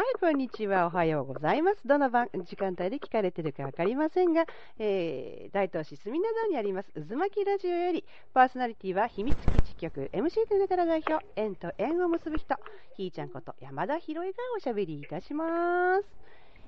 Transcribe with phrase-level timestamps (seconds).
[0.00, 0.86] はい、こんにちは。
[0.86, 1.86] おはようございます。
[1.86, 4.46] どの番時間帯で聞かれてるかわかりませんが、
[4.78, 8.02] えー、大東市住灘にあります渦巻きラジオより、
[8.32, 12.56] パーソナリティは秘密基地局 MC というから代表、縁と縁を結ぶ人、
[12.96, 16.06] ひーちゃんこと山田博恵がおしゃべりいたします。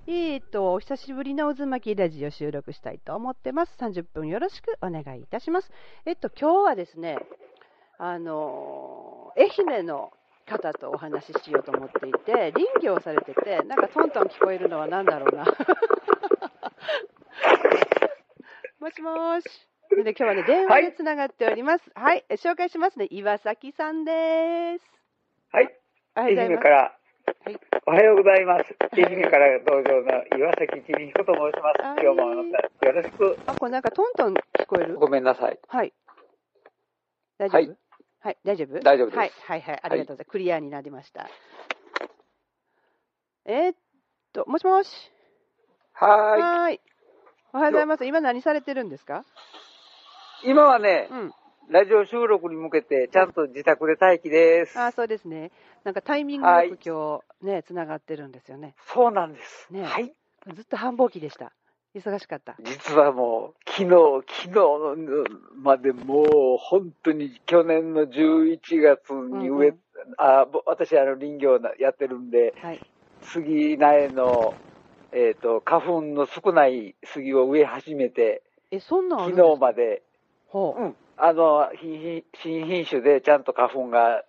[0.07, 3.75] えーと、お久しぶりの渦巻きラジオ収録したいと思ってます。
[3.79, 5.71] 30分よろしくお願いいたします。
[6.05, 7.17] えっと、今日はですね、
[7.97, 10.13] あの愛媛の
[10.47, 15.45] 方とお話ししようと思っていて、林業されてて、なんかトントン聞こえるのは何だろうな。
[18.81, 19.45] もしもし。
[19.91, 21.91] で今日はね、電話でつながっております。
[21.95, 23.07] はい、はい、紹介しますね。
[23.11, 24.85] 岩崎さんです。
[25.53, 25.79] はい。
[26.15, 26.97] 愛媛から、
[27.45, 28.75] はい、おはようございます。
[28.93, 31.79] 愛媛から登場の岩崎千美彦と申します。
[32.03, 33.37] 今日もよろしく。
[33.47, 34.97] あ、これなんかトントン聞こえる？
[34.97, 35.59] ごめんなさい。
[35.69, 35.93] はい。
[37.39, 37.82] 大丈夫、はい
[38.23, 38.79] はい、大丈夫？
[38.81, 39.19] 大丈夫です。
[39.19, 40.31] はい、はい、はい、ありがとうございます。
[40.31, 41.29] クリアになりました。
[43.45, 43.77] えー、っ
[44.33, 45.11] と、もしもし？
[45.93, 46.41] はい。
[46.41, 46.81] はい。
[47.53, 48.05] おはようございます。
[48.07, 49.25] 今何されてるんですか？
[50.45, 51.33] 今はね、うん、
[51.69, 54.79] ラジオ収録に向けて、ちゃんと自宅で待機です。
[54.79, 55.51] あそうですね。
[55.83, 58.77] なんかタイミングよく今日ね、つながってるんですよね。
[58.87, 59.67] そうなんです。
[59.71, 59.83] ね。
[59.83, 60.15] はい。
[60.55, 61.53] ずっと繁忙期でした。
[61.95, 62.57] 忙しかった。
[62.63, 63.91] 実はもう、昨日、
[64.49, 65.31] 昨日
[65.63, 72.81] までもう、本当に去年の11月に植え、うんうん、あ私、あの、林業やってるんで、はい、
[73.21, 74.55] 杉苗の、
[75.13, 80.03] えっ、ー、と、花粉の少ない杉を植え始めて、え、そんな昨日まで、
[80.49, 80.83] ほう。
[80.83, 80.97] うん。
[81.19, 82.25] あの、新
[82.67, 84.25] 品種でちゃんと花粉が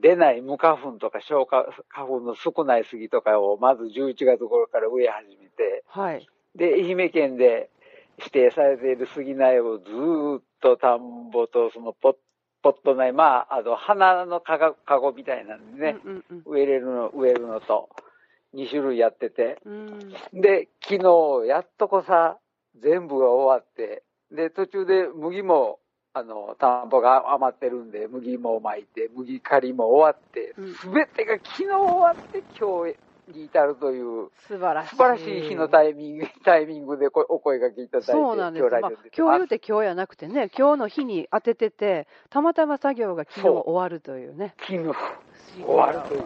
[0.00, 6.26] 出ない無花粉とか消化花粉の少ない杉とかをまず11月頃から植え始めて、はい。
[6.58, 7.70] で、愛媛県で
[8.18, 12.14] 指定されている杉苗をずっと田んぼとそのポッ
[12.62, 17.88] ポット苗、まあ、あの、花のかごかごみたいなんでね、うんうんうん、植えれるの、植えるのと、
[18.54, 19.98] 2種類やってて、うん、
[20.32, 22.38] で、昨日、やっとこさ、
[22.82, 25.78] 全部が終わって、で、途中で麦も、
[26.14, 32.96] あの、田んぼが余ってるんで、麦も巻いて、麦刈りも終わって、すべてが昨日終わって、今日
[33.28, 44.54] に至るという素晴らしい素晴らしい日のタイミング タイミングでお声がけいただいて、そうなんです今日、まあ、今日言うて今日やなくてね、今日の日に当ててて、たまたま作業が昨日終わるというね。
[44.58, 44.94] 昨日
[45.64, 46.22] 終わるという。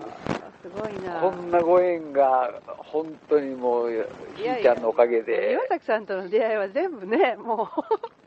[0.63, 1.21] すごいな。
[1.21, 5.53] こんなご縁が、本当にもう、ひーちゃんのおかげで。
[5.53, 7.69] 岩崎さんとの出会いは全部ね、もう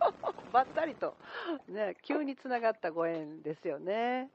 [0.51, 1.15] ばったりと、
[1.69, 4.29] ね、急につながったご縁ですよね。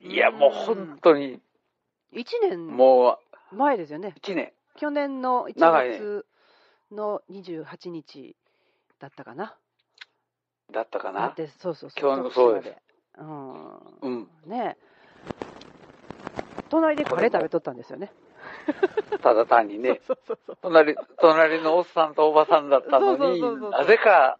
[0.00, 1.40] いや、もう本当に。
[2.12, 2.66] 一年。
[2.66, 3.18] もう、
[3.52, 4.14] 前ですよね。
[4.22, 4.52] 1年。
[4.76, 6.26] 去年の1月
[6.90, 8.36] の28日
[8.98, 9.56] だったかな。
[10.72, 11.32] だったかな。
[11.36, 12.00] でそうそうそう。
[12.00, 12.76] 今日のそうです。
[13.18, 13.76] うん。
[14.02, 14.30] うん。
[14.46, 14.76] ね
[16.68, 18.12] 隣でカレー食べとったんですよね。
[19.22, 20.00] ただ単にね。
[20.06, 23.40] そうそうそう隣、隣のおっさんとおばさんだったのに、
[23.70, 24.38] なぜか、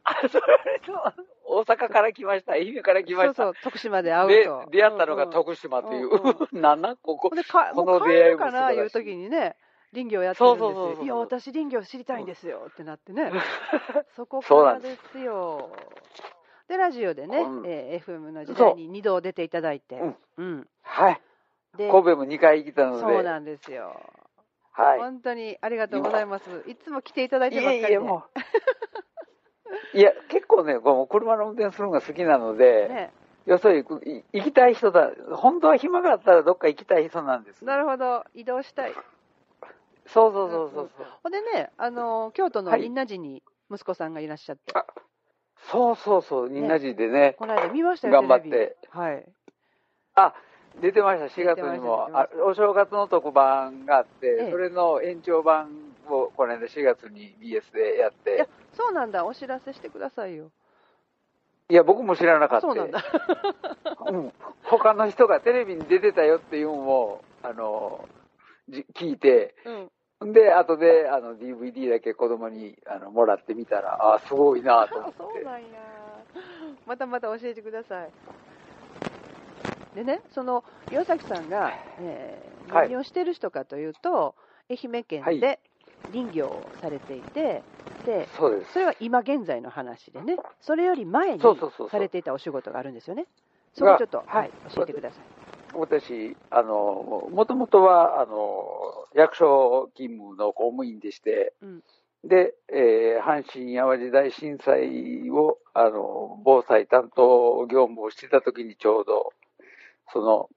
[1.45, 3.35] 大阪から来ました、愛媛から来ました。
[3.35, 4.65] そうそう、徳島で会うと。
[4.71, 6.11] 出会ったのが徳島という、
[6.53, 7.37] なんな、ここ、こ
[7.85, 9.57] の出会いかな、いう時にね、
[9.93, 10.73] 林業やってるんですよ。
[10.73, 13.33] そうそうそういや、私林業知りたいんですよ、ってなってね。
[14.17, 15.71] そこからですよ。
[16.69, 19.97] で、ラジオでね、うん、えー、FM の時代に2度出ていただいて。
[19.97, 20.17] うん。
[20.37, 21.21] うん、はい。
[21.77, 23.03] で、神戸も2回来たので。
[23.03, 24.01] そうなんですよ。
[24.73, 24.99] はい。
[24.99, 26.45] 本当にありがとうございます。
[26.67, 27.81] いつも来ていただいてばっかりで。
[27.81, 28.25] いやいや、も
[29.95, 29.97] う。
[29.97, 33.13] いや、結構ね、この車の運転するのが好きなので、ね、
[33.47, 35.11] よそ行く、行きたい人だ。
[35.33, 37.65] 本当は暇があったらどっか行きたい人なんです。
[37.65, 38.25] なるほど。
[38.35, 38.93] 移動したい。
[40.07, 40.91] そうそうそうそう。
[41.23, 44.73] ほ、んでね、あの、京都の仁和寺に息子さんがいらっしゃって。
[44.73, 44.85] はい、
[45.71, 47.35] そうそうそう、仁和寺でね。
[47.39, 48.77] この間見ましたよ頑張って。
[48.91, 49.25] はい。
[50.15, 50.35] あ、
[50.81, 52.09] 出てました、4月にも。
[52.13, 55.71] あお正月の特番があって、ええ、それの延長版
[56.09, 58.35] をこの間4月に BS でやって。
[58.37, 60.51] いや、そうなんだ、お知らせしてくださいよ。
[61.69, 62.67] いや、僕も知らなかった。
[62.67, 63.03] そうなんだ。
[64.11, 64.33] うん。
[64.63, 68.09] 他の人がテレビに出てたよっていうのを、あの、
[68.95, 69.55] 聞いて、
[70.21, 75.17] うん、で、後で、あの、DVD だけ子供にあのもらってみたら、ああ、すごいなと思って。
[75.19, 75.67] そうなんや。
[76.87, 78.11] またまた教えてください。
[79.97, 80.63] でね、その
[80.93, 84.35] 岩崎さんが、えー、何をしてる人かというと、は
[84.69, 85.59] い、愛媛県で
[86.13, 87.63] 林業をされていて、
[88.05, 88.75] でそうです。
[88.75, 91.43] それは今現在の話でね、それより前に
[91.91, 93.27] されていたお仕事があるんですよね。
[93.73, 95.21] そこちょっと、はい、教えてください。
[95.75, 101.83] 私、あの、もともとは、あの、役所勤務の公務員でして、うん、
[102.25, 109.33] で、えー、阪神・淡路大震災を、あの、防災担当業務をしてた時にちょうど、
[110.13, 110.49] その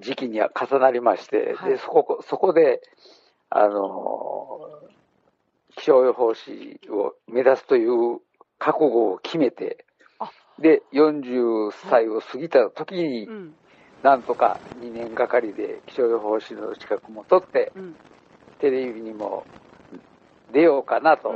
[0.00, 2.80] 時期には重なりまして、はい、でそこそこで
[3.48, 4.60] あの、
[5.76, 8.20] 気象予報士を目指すという
[8.58, 9.84] 覚悟を決めて、
[10.58, 13.54] で、40歳を過ぎた時に、うん、
[14.02, 17.96] なんとか2年がかりで気象予報士の資格も取って、うん、
[18.58, 19.44] テレビにも
[20.52, 21.34] 出ようかなと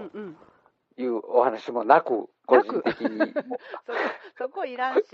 [0.96, 3.18] いうお話もなく、個人的に。
[4.38, 4.44] そ。
[4.44, 5.04] そこいらんし。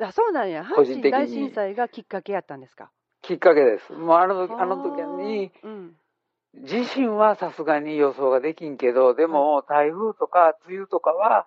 [0.00, 0.62] あそうなんや。
[0.62, 2.90] 阪神大震災がきっかけやったんですか？
[3.22, 3.92] きっかけです。
[3.92, 4.66] もうあのあ。
[4.66, 5.92] の時に、うん、
[6.64, 11.46] 地震はさすがに予想ができんけど、でも台風とか梅雨とかは、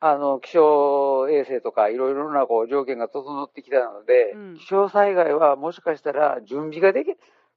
[0.00, 7.14] あの、気象衛星とかいろいろなこう条件が整ってきたので、うん、気象災害はもしかしたら準備ができ、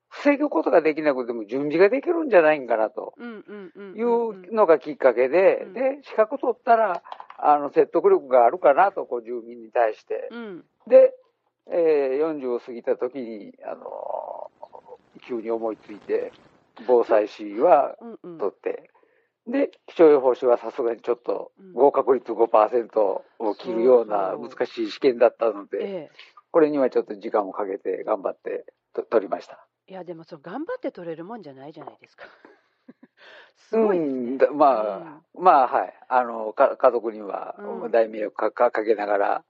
[0.10, 7.04] 防ぐことができなくても準備ができるんじゃないんかなというのがきっかけで、うん、で、資格取ったら、
[7.38, 10.28] あの、説得力があるかなと、こう、住民に対して。
[10.32, 11.14] うん、で、
[11.70, 14.50] えー、40を過ぎた時に、あの
[15.28, 16.32] 急に思いついて、
[16.88, 18.90] 防災士は取って、
[19.46, 26.10] うんうん、で、気象予報士はさすがにちょっと合格率5%を切るような難しい試験だったので、
[26.52, 28.66] これにはちょっと時間をかけて頑張って
[29.10, 29.68] 取りました。
[29.88, 32.26] いや、でもそう、頑張って取れるもんじゃないじゃないですか。
[33.70, 34.98] すごい、ね、うん、まあ、
[35.36, 35.94] うん、まあ、はい。
[36.08, 37.56] あの、か家族には
[37.92, 39.44] 大迷惑かけながら、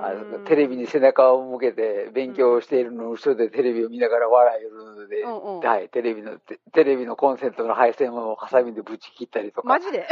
[0.00, 6.38] あのテレビに背中を向けて勉強しているのを後ろでテレビを見ながら笑いよるので、うんうん、はい、テレビの、
[6.72, 9.68] テレビのコンセントの配線をハサミでぶち切ったりとか。
[9.68, 10.08] マジで？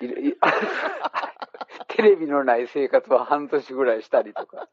[1.88, 4.68] テレビのない生活は半年ぐらいしたりとか。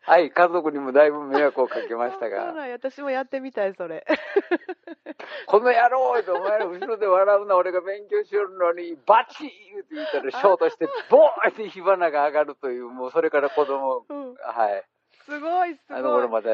[0.06, 2.54] はい、家族にもだいぶ迷惑をかけましたが。
[2.72, 4.06] 私もやってみたい、それ。
[5.46, 14.84] この野郎お前ら後ろで笑うな、俺が勉強しよるのに、バチーって言ったら、ショートして、ボーンって火花が上がるという、もうそれから子供、うん、はい。
[15.24, 15.98] すごい、すごい。
[15.98, 16.50] あの頃まだ、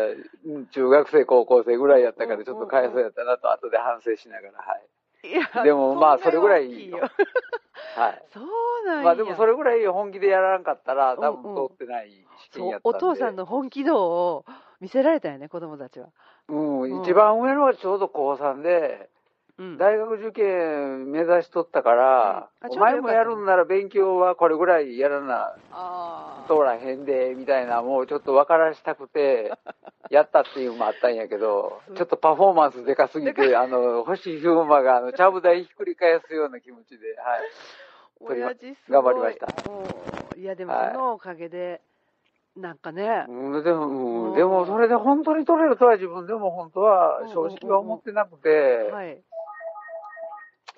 [0.72, 4.82] 中学生、高校生ぐらいやったから、ちょっと返そうやったなと、後で反省しながら、はい。
[5.64, 6.98] でもまあ、それぐらいいいよ。
[7.96, 8.22] はい。
[8.32, 12.10] そうなんまあでもそれぐらい本気でやらんかったら、多分通ってない
[12.52, 14.44] 試験やったんで、お父さんの本気度を
[14.80, 16.08] 見せられたよね、子供たちは。
[16.48, 19.15] うん、一番上のはちょうど高3で、うん、
[19.78, 25.56] 大学受験目指しとったから、うん、お前もやるんなら勉強はこれぐらいやらな、
[26.46, 29.52] 通らへんで、みたいな、もうちょっと分からしたくて、
[30.10, 37.40] やったっていうのもあったんやけど、ちょっとパフォーマンスでかすぎて、あの、星飛馬が、あの、ちゃぶ台ひっくり返すような気持ちで、はい。
[38.20, 39.46] 親父す頑張りました。
[40.36, 41.80] いや、でもそのおかげで、
[42.56, 43.24] なんかね。
[43.28, 43.86] うん、でも、
[44.30, 49.22] うん、でもそれで本当に取れるとは自分でも本当は正直は思ってなくて、はい。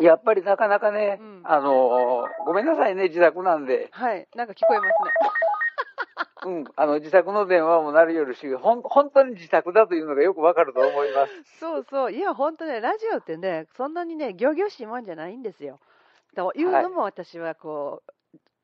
[0.01, 3.89] やっぱりなかなかね、うん、あの、ごめんなさいね、自宅なんで。
[3.91, 4.93] はい、なんか聞こえますね。
[6.47, 11.59] うん、あの、自宅の電話も鳴りよるし、ほん、本当に自宅だというのがよくわかると思います。
[11.59, 12.13] そうそう。
[12.13, 15.81] いや、本当ね、ラジオってね、そんなにね、ぎょぎょしいもんじゃないんですよ。
[16.37, 18.13] というのも私はこう、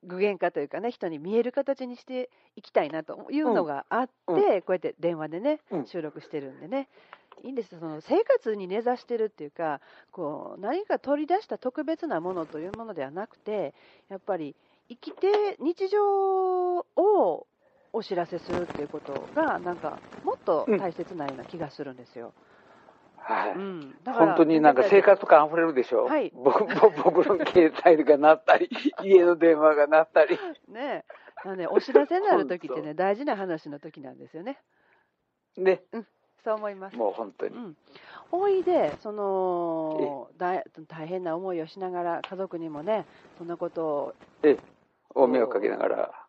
[0.04, 6.88] 具現化というかね、人に見える形にしていきたいなというのがあって、うんうん、こうやって電話でね、収録してるんでね。
[7.42, 13.74] いいんですその生活に根ざしてるっていうかこう何か取り出した特別なものというものではなくて
[14.08, 14.54] やっぱり
[14.88, 17.46] 生きて日常を
[17.92, 22.32] お知らせするっていうことがなんかもっと大切なような気がするんですよ。
[23.16, 26.66] はい、うん、本当になんか生活感あふれるでしょ、はい、僕
[27.02, 28.68] 僕の携帯が鳴ったり、
[29.02, 30.38] 家の電話が鳴ったり。
[30.68, 31.04] ね
[31.46, 34.60] え、ね、お知らせになるときってね、大事な話の時なんですよね。
[35.56, 36.06] ね、うん、
[36.44, 36.96] そう思います。
[36.96, 37.56] もう本当に。
[37.56, 37.76] うん、
[38.30, 40.62] おいで、その大
[41.06, 43.06] 変な思いをしながら、家族にもね、
[43.38, 44.14] そんなことを。
[44.42, 44.58] え？
[45.14, 46.26] お迷惑かけながら。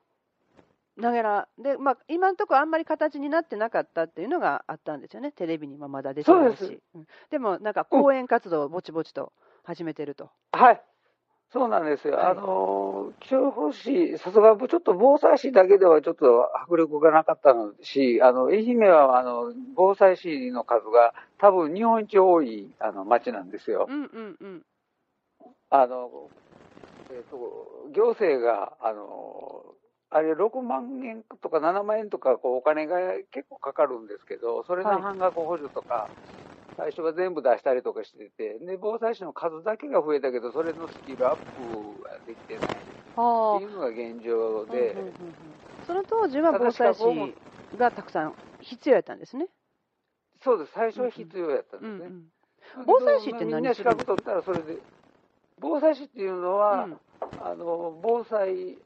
[0.95, 5.33] ながら、で、まあ、今のところあんまり形になってなかったっていうのがあったんですよね。
[5.33, 6.81] テレビにもまだ出てないし。
[6.93, 10.29] うん、でも、なんか講演活動をぼちぼちと始めてると。
[10.53, 10.81] はい。
[11.51, 12.15] そうなんですよ。
[12.15, 23.87] はい、あの、気象予報士、さすがちょっと防災士だけではちょっと迫力がなかったのし、あの、愛媛はあの、防災士の数が多分日本一多いあの町なんですよ。
[23.89, 24.61] うんうんうん。
[25.69, 26.29] あの、
[27.11, 29.63] えっ、ー、と、行政が、あの、
[30.09, 32.97] あれ6万円とか7万円とかこうお金が
[33.31, 36.09] 結構かかるんですけど、それの半額補助とか、
[36.77, 42.65] 最初は全部出したりとかしてて、で、防災士の数だけが増えたけど、それのスキルアップができてない。
[42.65, 45.13] っていうのが現状で、うんうんうんうん、
[45.87, 47.33] その当時は防災士
[47.77, 49.47] がたくさん必要やったんですね。
[50.43, 51.97] そうです、最初は必要やったんですね。
[51.97, 52.25] うんうん
[52.85, 54.77] 防災士って何みんな資格取ったらそれで、
[55.59, 56.99] 防災士っていうのは、うん、
[57.41, 58.77] あの防災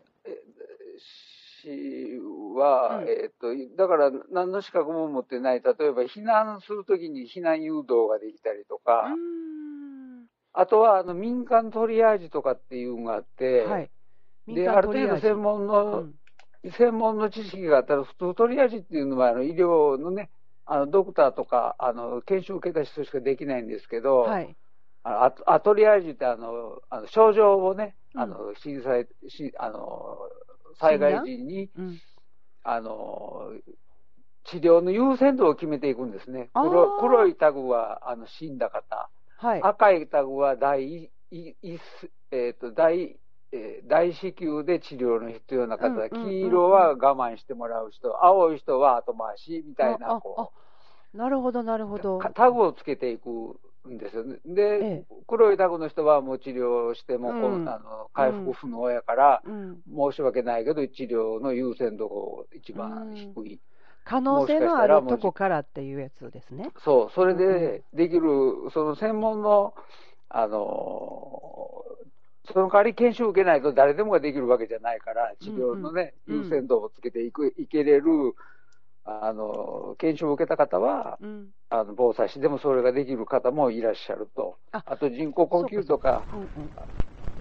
[2.55, 3.47] は、うん、えっ、と、
[3.77, 9.05] だから何の資格も持ってない、例えば避難するときに避難誘導ができたりとか、
[10.53, 13.89] あとはあの民間トリアージとかっていうのがあって、はい、
[14.47, 15.99] で、ある程度専門の、
[16.63, 20.29] うん、専門の知識があったら、普通トリアージっていうのはあの医療のね、
[20.65, 24.55] あのドクターとかあの研修を受けた人しかできないんですけど、はい、
[25.03, 30.17] あアトリアージってあのあの症状をね、あの震災しあの
[30.79, 32.01] 災害時に、うん、
[32.63, 33.51] あの
[34.45, 36.49] 治療の優先度を決めていくんですね。
[36.53, 41.55] 黒黒いタグはあの死んだ方、はい、赤いタグは大いい
[42.31, 43.17] えーと大
[43.51, 50.51] えー、大子宮で治療の必要な方、黄色は我慢してもらう人、青い人は後回しみたいな、こ
[51.13, 51.17] う。
[51.17, 52.19] なるほど、なるほど。
[52.35, 54.37] タグをつけていくんですよね。
[54.45, 59.81] で、ええ、黒いタグの人はもう治療しても、うん、あの回復不能やから、うん、
[60.11, 62.15] 申し訳ないけど、治療の優先度が
[62.53, 63.53] 一番低い。
[63.53, 63.59] うん、
[64.05, 66.71] 可能性のあるとこからっていうやつですね。
[66.83, 68.21] そう、それでできる、
[68.73, 69.73] その専門の、
[70.29, 71.83] あの、
[72.51, 78.35] その代わり研修を受けないと誰でもができるわけじゃないから、治療のね、優先度をつけていく、いけれる、
[79.09, 84.57] あの、研修を受けた方は、うん、あの、防災士でもそれができる方もいらっしゃると。
[84.71, 86.71] あと人工呼吸とか、うんうん、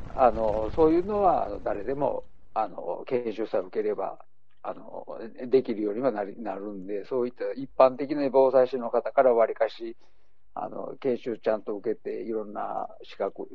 [0.09, 4.19] あの、そういうのは誰でも、あの、研修さえ受ければ、
[4.63, 5.07] あの、
[5.47, 9.97] できるようにはなりなるんで、そういった一般的な防災士の方からわりかし、
[10.55, 13.49] あの、研修ちゃんと受けて、いろんな資格、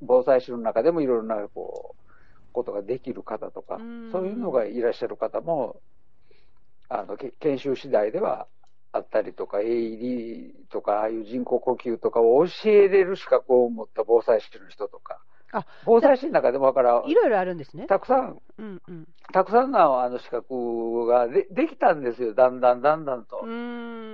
[0.00, 2.04] 防災士の中でもいろんな、こう、
[2.52, 3.78] ことができる方とか、
[4.12, 5.80] そういうのがいらっしゃる方も
[6.88, 8.46] あの研修次第では
[8.92, 15.20] あったりとか、AED とか、ああいう人工呼吸とかを教えれる資格を持った防災士の人とか、
[15.52, 17.86] あ防災士の中でもだから、いろいろあるんですね。
[17.86, 23.46] たくさん、うんうん、たくさんのあの資格がでできたんですよ、だんだんだんだんと。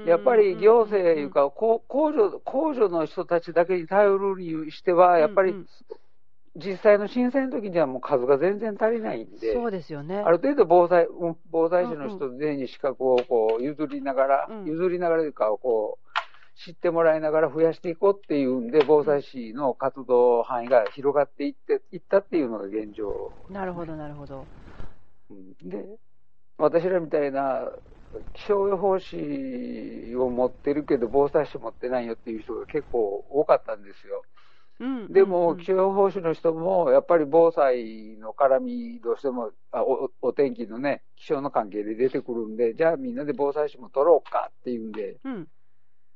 [0.06, 5.54] やっぱり行政いうか、工場、工場の人たちだけに頼るにしては、やっぱり、
[6.64, 10.16] 実際の震災の時にはもう数が全然足りないんで、そうですよね。
[10.18, 11.08] ある程度防災、
[11.50, 16.10] 防災士の人全員に資格をこう譲りながら、うん、譲りながらというか、こう、
[16.64, 23.32] 知ってもらいながら増やしていこうっていうんで、防災士の活動範囲が広がっていっていったっていうのが現状。
[23.48, 24.44] なるほど、なるほど。
[25.62, 25.86] で、
[26.58, 27.70] 私らみたいな
[28.34, 34.22] 気象予報士を持ってるけど、防災士持ってないよっていう人が結構多かったんですよ。
[35.10, 45.48] でも、気象予報士の人も、やっぱり防災の絡み、どうしてもあお、お天気のね、気象の関係で出てくるんで、じゃあみんなで防災士も取ろうかっていうんで、うん、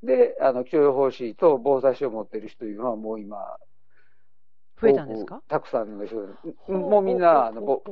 [0.02, 3.36] で、あの、気象予報士と防災士を持ってる人というのはもう今、
[4.80, 5.42] 増えたんですか？
[5.46, 6.16] たくさんの人、
[6.68, 7.82] もうみんな、あの、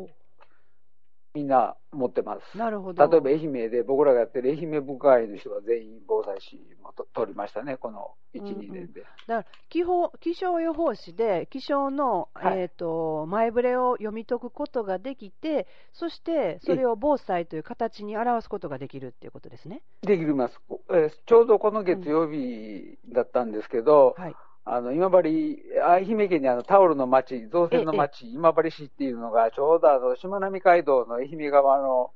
[1.34, 2.58] みんな持ってます。
[2.58, 3.08] なるほど。
[3.08, 9.00] 例えば愛媛で僕らがやってる愛媛部会の人は全員防災士も取りましたね、この1、うんうん、2年で。
[9.00, 19.82] だから気候、気象予報士で、気象の、はい、えっ、ー、と、前触れを読み解くことができて、そしてそれを防災という形に表すことができるっていうことですね。
[20.02, 20.60] できます。
[20.90, 24.34] えー、ちょうどこの月曜日だったんですけど、うんはい
[24.64, 32.12] あの、今治、愛媛県にあのタオルの町、造船の町、今治市っていうのが、ちょうどあの、しまなみ海道の愛媛側の、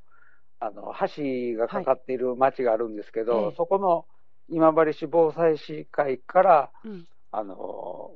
[0.60, 4.06] あの、橋がかかっている町があるんですけど、はい、そこの
[4.48, 8.12] 今治市防災士会から、うん、あの、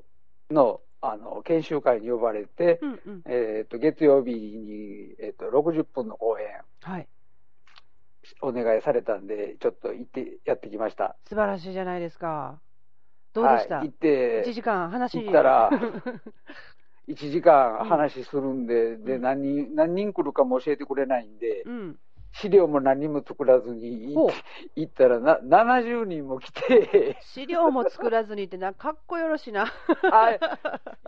[0.51, 6.47] の、あの、研修会に呼ばれて、うんうん、えっ、と、月曜日に、えっ、ー、と、60分の講演。
[6.83, 7.09] はい。
[8.43, 11.17] お願いされたんで、ちょっと行って、やってきました。
[11.27, 12.61] 素晴らしいじゃないですか。
[13.33, 15.19] どうでした、はい、行って、1時間話。
[15.19, 15.71] 行ったら、
[17.09, 21.99] 1時間話するんで、うん、で、何人、何人来るかも教えてくれないんで、うん、
[22.33, 24.15] 資料も何も作らずに
[24.77, 27.17] 行ったらな、70人も来て。
[27.21, 29.67] 資料も作らずにってな、かっこよろしな。
[29.67, 30.41] はい。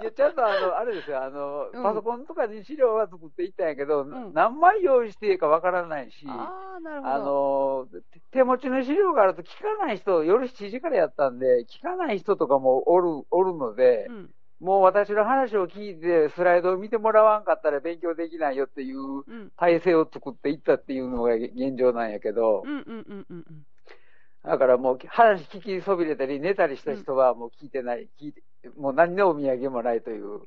[0.03, 7.87] いや、ちゃんとあの、あれですよ、あの、うん、パソコンとかに資料は作っていったんやけど、うん、何枚用意していいかわからないし、あなるほどあの、
[8.33, 14.31] 手持ちの資料があると聞かない人、夜7時からやったんで、聞かない人とかもおる、おるので、うん
[14.63, 22.63] もう私の話を聞いて、スライドを見てもらわんかったら勉強できないよっていう体制を作っていったっていうのが現状なんやけど、
[24.45, 28.43] だからもう話聞きそびれたり寝たりした人はもう聞いてない、聞いて
[28.79, 30.43] もう何のお土産もないという。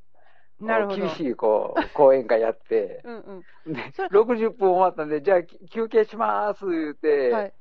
[0.61, 0.97] なるほど。
[0.97, 3.01] 厳しいこう講演会やって。
[3.03, 3.81] うん、うん、で
[4.11, 5.43] 60分終わったんで、じゃあ
[5.73, 7.53] 休憩します言うて、はい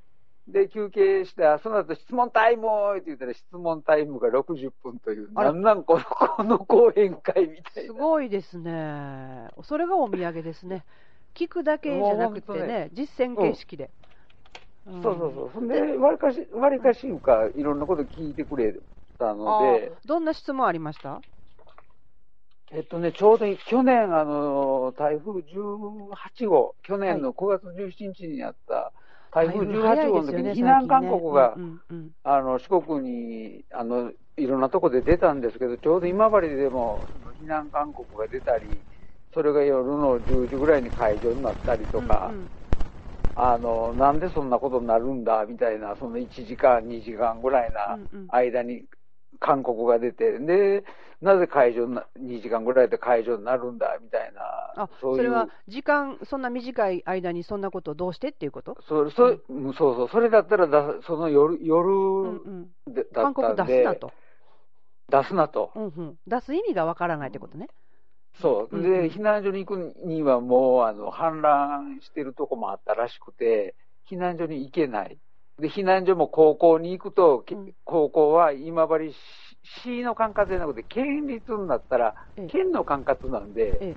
[0.47, 7.93] で、休憩して、その後質問タイムって言ったら質問タイムが60分という、なんなんこの、この講演会みたいな。
[7.95, 9.49] すごいですね。
[9.63, 10.85] それがお土産ですね。
[11.35, 13.91] 聞くだけじゃなくてね、ね実践形式で。
[14.87, 15.51] うん、そうそうそう。
[15.55, 18.75] そんで、わりかし、わりかしいうか、いろんなこと聞いてくれ
[19.19, 19.93] たので。
[20.05, 21.23] どんな質問ありました？
[22.71, 28.93] えっとね、ちょうど去年、あの、台風18号、去年の9月17日にあった
[29.35, 31.57] 台風18号の時に避難勧告が、
[32.23, 37.09] あの、四国に、あの、いろんなとこで出たんですけど、ちょうど今治でも
[37.43, 38.85] 避難勧告が出たり、
[39.33, 42.51] それが夜の10時ぐらいに解除になったりとか、うんうん、
[43.35, 47.99] あの、なんでそんなことになるんだみたいな、その1時間、2時間ぐらいな
[48.29, 48.85] 間に
[49.45, 50.85] 勧告が出て、で、
[51.21, 54.41] なぜ解除な、2時間ぐらいで解除になるんだみたいな、
[54.85, 58.77] あそれは時間、そんな短い間にそんなことをどうしてっていうこと？
[58.89, 64.13] そそ、うん、そうそう、それだったらだ、その夜、夜で、うんうん、だったんで、勧告出すなと。
[65.11, 65.71] 出すなと。
[65.75, 67.69] うんうん、出す意味がわからないってことね。
[68.41, 68.83] そう。
[68.83, 73.75] で、避難所に行くにはもう、あの、氾濫してるとこもあったらしくて、
[74.11, 75.19] 避難所に行けない。
[75.59, 79.15] で、避難所も高校に行くと、うん、高校は今治
[79.85, 82.15] 市の管轄じゃなくて、県立になったら、
[82.49, 83.97] 県の管轄なんで、ええ、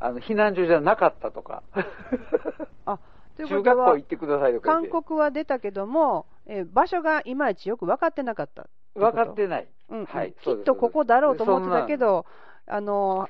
[0.00, 1.62] あの、避難所じゃなかったとか。
[2.84, 2.98] あ、
[3.36, 9.68] という中学校行ってくださいとか勧告は出たけども、え場所がいまいちよく分かってなかった分かってない。
[9.88, 10.32] うん、はい。
[10.32, 12.26] きっとここだろうと思ってたけど、
[12.66, 13.28] あの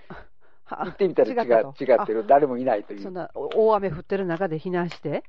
[0.67, 1.37] 行ってみたら違
[1.79, 3.01] 違ってる、誰もいないという。
[3.01, 5.25] そんな大雨降ってる中で避難して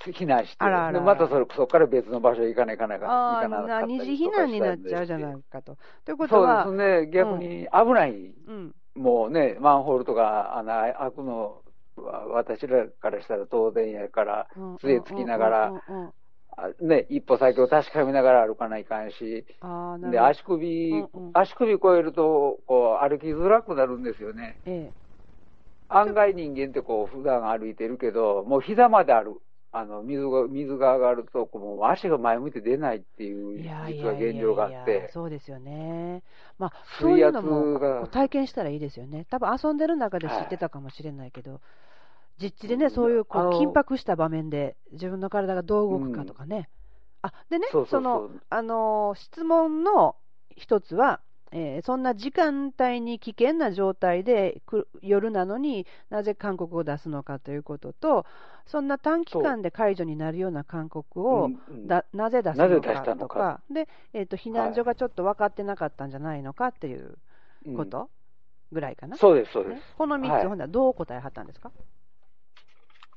[0.00, 5.76] 避難して、あらあらまたそれそこから別の場所行かないかなかああ、二次避難になっちゃうじゃないかと。
[6.04, 11.62] ということは、そうですね、逆に危ない、うん、もうね、マンホールとか穴開くの
[11.96, 14.46] は、私らからしたら当然やから、
[14.80, 15.72] 杖つきながら、
[16.80, 19.44] ね、一歩先を確かめながら歩かないかんし、
[20.10, 24.56] で足首、うんうん、足首超えるとこう歩きづらくなるんですよね。
[24.64, 24.92] ええ、
[25.88, 29.40] 案外人間ってこう普段歩いてるけど、もう膝まである。
[29.76, 36.22] あの水が水が上がるとこう、もう足が前向いて出ないっていう、実は現状があって、そうですよね、
[36.58, 41.60] まあ、そういうのも体験したらいいですよね、多分遊んでる中で知ってたかもしれないけど、はい
[42.38, 46.68] 実地でね、そういうこう緊迫した場面で、自分の体がどう動くかとかね。
[47.22, 50.16] うん、あでね、そのあの質問の
[50.56, 51.20] 一つは、
[51.56, 54.60] えー、そんな時間帯に危険な状態で
[55.02, 58.26] 夜なのになぜ勧告を出すのかということと、
[58.66, 61.50] そんな短期間で解除になるような勧告を
[61.86, 67.16] だ、なぜ出すのかとか、でえーと、避難所がちょっと分かってなかったんじゃないのかっていう
[67.76, 68.10] こと
[68.72, 69.16] ぐらいかな？
[69.16, 69.82] そうです、そうです。
[69.96, 71.70] この3つ、ほんならどう答えはったんですか？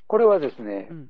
[0.06, 1.10] これはですね、うん、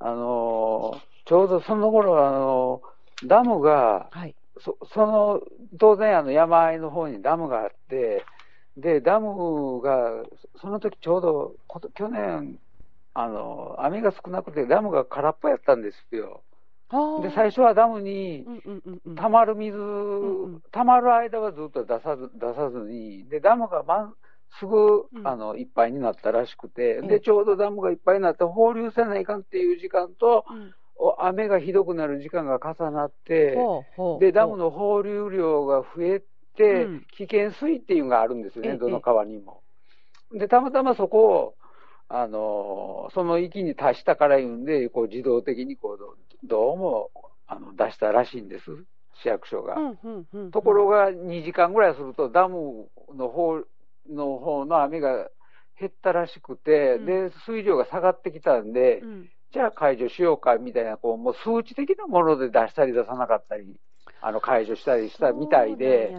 [0.00, 2.82] あのちょうどその頃あの
[3.24, 5.40] ダムが、はい、そその
[5.78, 8.24] 当然あの山あいの方にダムがあって、
[8.76, 10.24] で、ダムが、
[10.60, 11.54] その時ちょうど、
[11.94, 12.58] 去年、
[13.14, 16.42] あの、雨が少なくてダムが空っぽやったんですよ。
[17.22, 18.46] で、最初はダムに
[19.16, 19.76] 溜まる水、
[20.72, 24.14] 溜まる間はずっと出さず出さずに、で、ダムが満
[24.60, 30.44] すぐ、あの、いっぱいになったらしくて、で、ちょうどダムがいっぱいになって放流せないかんっていう時間と、
[31.18, 33.56] 雨がひどくなる時間が重なって、
[34.20, 36.22] で、ダムの放流量が増え
[36.56, 39.62] て、危険水っていうのがあるんですよね、どの川にも。
[40.32, 41.54] で、たまたまそこを、
[42.08, 47.10] あの、その域に達したから言うんで、こう自動的にこう、どうも、
[47.46, 48.64] あの、出したらしいんです。
[49.22, 49.76] 市役所が。
[50.52, 53.62] ところが、2時間ぐらいすると、ダムの方
[54.08, 55.28] の方の雨が
[55.78, 63.80] 減ったらしくて、うん、で、水量が下がってきたんで、うん、じゃあ解除しようかみたいな、こう、もう数値的なもので出したり出さなかったり、
[64.20, 66.14] あの、解除したりしたみたいで、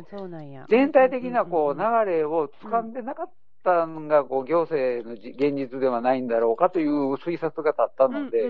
[0.70, 3.30] 全体的なこう、流れを掴んでなかっ
[3.64, 8.50] たのが、こう、行政の現実ではないんだろうかという推察が立ったので、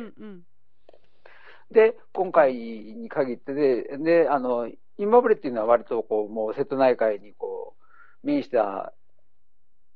[1.70, 7.76] で、今回に限ってで、で、あの、今治っていうのは割とこう、もう瀬戸内海にこ
[8.24, 8.94] う、面した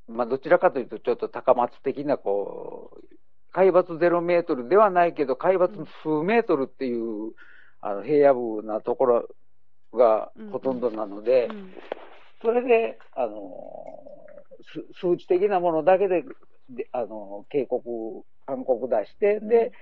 [0.06, 3.16] まあ、どちらかというと、ちょっと高松的な、こう、
[3.52, 7.32] 海抜0メートルではないけど、海抜数メートルっていう、
[7.80, 9.28] あの平野部なところ
[9.92, 11.48] がほとんどなので、
[12.40, 13.38] それで、あの、
[15.00, 16.24] 数値的なものだけで、
[16.70, 19.72] であの、警告、勧告出して、で、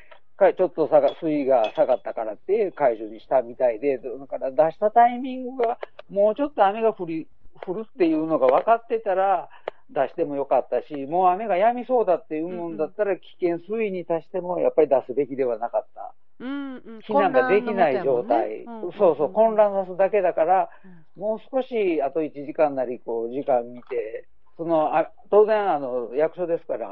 [0.57, 5.79] ちょっと下が水位が下がったからって解除にしたみたいで、だから出したタイミングが、
[6.11, 7.29] もうちょっと雨が降り、
[7.67, 9.51] 降るっていうのが分かってたら、
[9.93, 16.15] 出してもよかったし、もう雨が止みそうだっていうもんだったら、危険水位に達してもやっぱり出すべきではなかった。
[16.39, 20.71] うんうん、避難ができない状態、ねうん、そうそう、混乱のすだけだから、
[21.17, 24.27] もう少しあと1時間なり、こう、時間見て、
[24.57, 26.89] そのあ当然あの、役所ですから、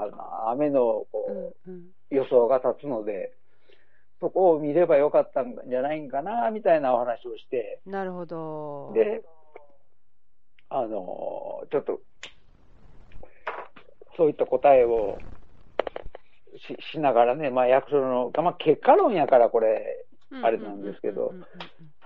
[0.50, 3.32] 雨のこう、うんうん、予想が立つので、
[4.20, 7.80] そこを見ればよかったんじゃないかな、みたいなお話をして。
[7.86, 8.92] なるほど。
[8.94, 9.22] で、
[10.70, 12.00] あの、ちょっと、
[14.18, 15.16] そういった答えを
[16.58, 20.04] ししながらね、まあ役所の、まあ結果論やからこれ、
[20.42, 21.32] あれなんですけど、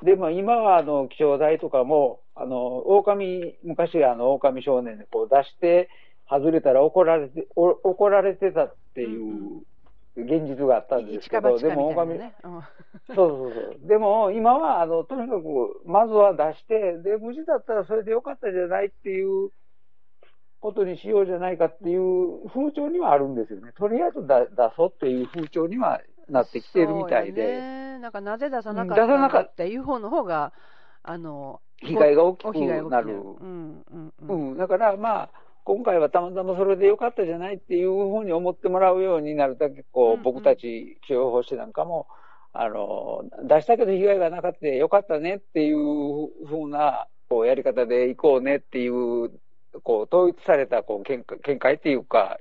[0.05, 5.89] でも今はあの気象台とかも、あの、狼、昔あの狼少年でこう出して、
[6.29, 9.63] 外れたら怒られて、怒られてたっていう
[10.17, 13.89] 現実があったんですけど、でも狼、そうそうそう。
[13.89, 15.43] でも今は、あの、とにかく、
[15.87, 19.51] まずは出して、で、無事だったらそれでよかったじゃないっていう
[20.63, 23.73] ことにしようじゃないかっていう風潮にはあるんですよね。
[23.77, 24.47] とりあえず出
[24.77, 27.61] そうっていう風潮にはなってきてるみたいで。
[27.61, 30.53] ね、なんかなぜ出さなかったのかっていう方の方が、
[31.03, 33.09] あの、被害が大きくなる。
[33.13, 34.57] うん、うん、うん。
[34.57, 35.31] だからまあ、
[35.65, 42.07] 今回はたまたまそれでよかったじゃないっていうふうに思ってもらうようになるだけ、こう、僕たち気象予報士なんかも、
[42.53, 49.31] あの、出したけど被害がなかったよかったねっていうふうな、こう、やり方でいこうねっていう、
[49.83, 52.39] こう、統一された、こう、見見解っていうか、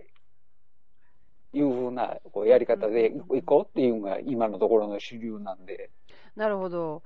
[1.54, 5.89] いうふうな、こう、やり方でいこうっていうのが今のところの主流なんで。
[6.36, 7.04] なるほど。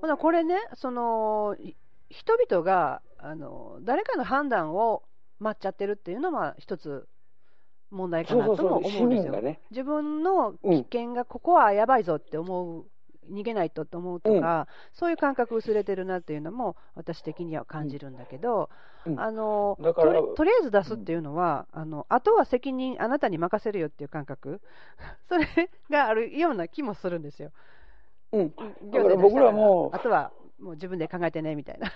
[0.00, 1.56] ほな、これね、その、
[2.10, 5.02] 人々が、あの、誰かの判断を
[5.40, 7.06] 待っちゃってるっていうのは一つ
[7.90, 9.40] 問題かなとも思うんですよ。
[9.40, 12.84] ね、自分の危険がここはやばいぞって思う、うん、
[13.30, 18.70] 逃げないとって思うとか、うん、そういう感覚薄れてるなっていうのも私的には感じるんだけど、
[19.06, 19.92] うん、あのと
[20.36, 24.60] とりあえず出すっていうのは、あのあとは責任あなたに任せるよっていう感覚。
[25.28, 25.46] それ
[25.90, 27.50] があるような気もするんですよ。
[28.32, 28.54] うん、
[28.90, 31.90] だから僕らもあとはもう自分で考えてねみたいな。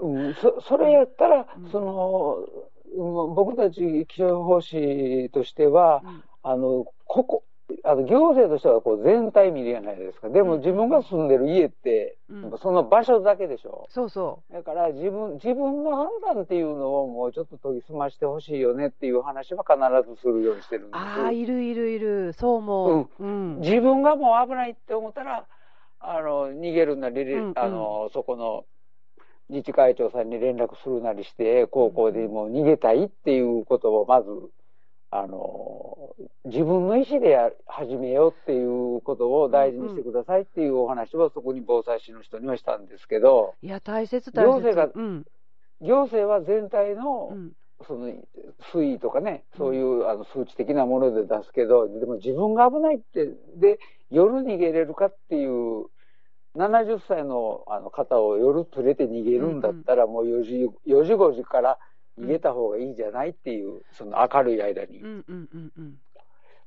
[0.00, 7.41] うん、そそれやったら、うん、その、僕たち気象予報士としては、うん、あの、ここ、
[7.84, 10.28] あの行政としてはこう全体見るじゃないですか。
[10.28, 12.16] でも自分が住んでる家って、
[12.62, 13.88] その場所だけでしょ。
[13.90, 14.52] そうそう。
[14.52, 19.76] だから自分、自分の判断っていうのをもうちょっと研ぎ澄ましてほしいよねっていう話は必
[20.08, 22.32] ずするようにしてるんですああ、いるいるいる。
[22.34, 23.08] そう思う。
[23.18, 23.60] うん。
[23.60, 25.46] 自分がもう危ないって思ったら、
[25.98, 28.64] あの、逃げるなり、うんうん、あの、そこの、
[29.48, 34.28] 自治会長さんに連絡するなりして、高校でもう逃げたいっていうことをまず、
[35.14, 44.48] あの、自分の意思で始めようっていうことを大事にしてくださいっていうお話をそこに防災士の人にはしたんですけど、いや、大切大切。
[44.48, 45.26] 行政が、うん、
[45.82, 47.52] 行政は全体の、うん、
[47.86, 48.08] その
[48.72, 53.78] 推移とかね、そういうあの数値的なもので出すけど、でも自分が危ないって、で、
[54.10, 55.88] 夜逃げれるかっていう、
[56.56, 61.78] 70歳のあの方を夜連れて逃げるんだったら、もう4時、4時5時から
[62.18, 65.02] 逃げた方がいいじゃないっていう、その明るい間に。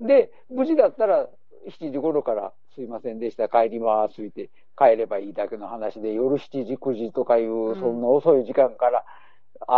[0.01, 1.29] で、無事だったら
[1.67, 9.05] 7時頃からすいませんでした、帰りますって帰ればいいだけの話で、夜7時、9時とかいう、そんな遅い時間から、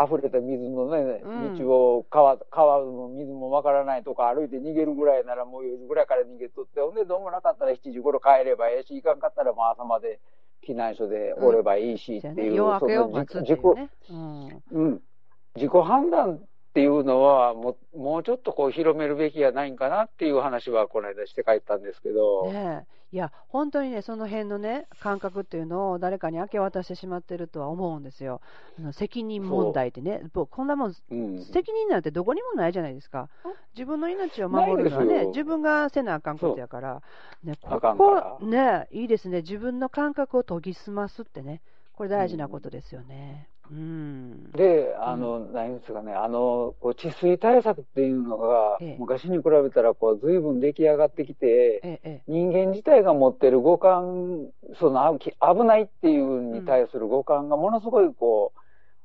[0.06, 1.22] 溢れた水のね、
[1.60, 10.20] 道を川、川の水もわからないとか歩いて逃げるぐらいならもう4時ぐらいから逃げとって、ほんでどうもなかったら7時頃帰ればええし、行かんかったらもう朝まで
[10.68, 13.08] 避難所でおればいいしっていう、うん、その
[13.42, 13.60] 自己、
[14.10, 15.02] うん、うん、
[15.58, 16.40] 自己判断っ
[16.74, 22.52] ていうのはもう、もうちょっとこう広めるべきやないんかなっていう話はこの間して帰ったんですけど。
[22.52, 28.42] ねいや、本当にね、その辺のね、感覚っていうのを誰かに明け渡してしまってるとは思うんですよ。
[28.78, 33.30] あの責任問題ってね、こんなもん、うん、責任なんてどこにもないじゃないですか。
[33.76, 37.02] 自分の命を守るのはね、自分がせなあかんことやから、
[37.46, 41.62] ね、ここ、ね、いいですね、自分の感覚を研ぎ澄ますってね、
[41.94, 43.48] これ大事なことですよね。
[43.70, 54.48] うん、で、あの、うん、何ですかね、あの、こう治水対策っていうのが、ええ、昔に比べたら、こう、随分出来上がってきて、え、人間自体が持ってる五感、
[54.80, 55.34] その、危
[55.66, 58.60] ないっていうに対する五感がものすごい、こう、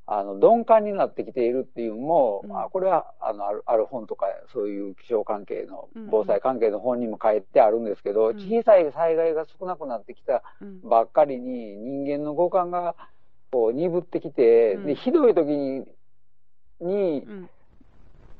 [0.05, 10.43] あの、鈍感になってきているっていうのも、うん、あこれは、あの、ある、本とか、そういう気象関係の、防災関係の本にも書いてあるんですけど、うん、小さい災害が少なくなってきた
[10.83, 12.95] ばっかりに、人間の五感が、
[13.53, 15.85] こう鈍ってきて、うん、でひどい時に
[16.81, 17.23] に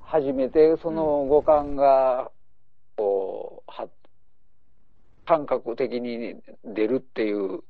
[0.02, 2.32] 初めてその五感が
[2.98, 3.88] こうは
[5.24, 7.62] 感覚的に出るっていう。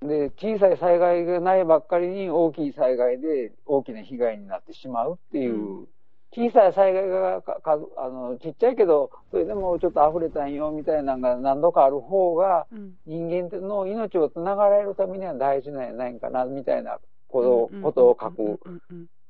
[0.00, 5.86] で小さい災害がないばっかりに大きい災害で大きな被害になってしまうっていう、うん
[6.34, 12.66] 小さい災害がかかあのちっちゃいけど、それでもちょっと溢れたんよみたいなのが何度かある方が、
[13.06, 18.58] 人間の命をつながれるためには大事なんやないかなみたいなことを書く、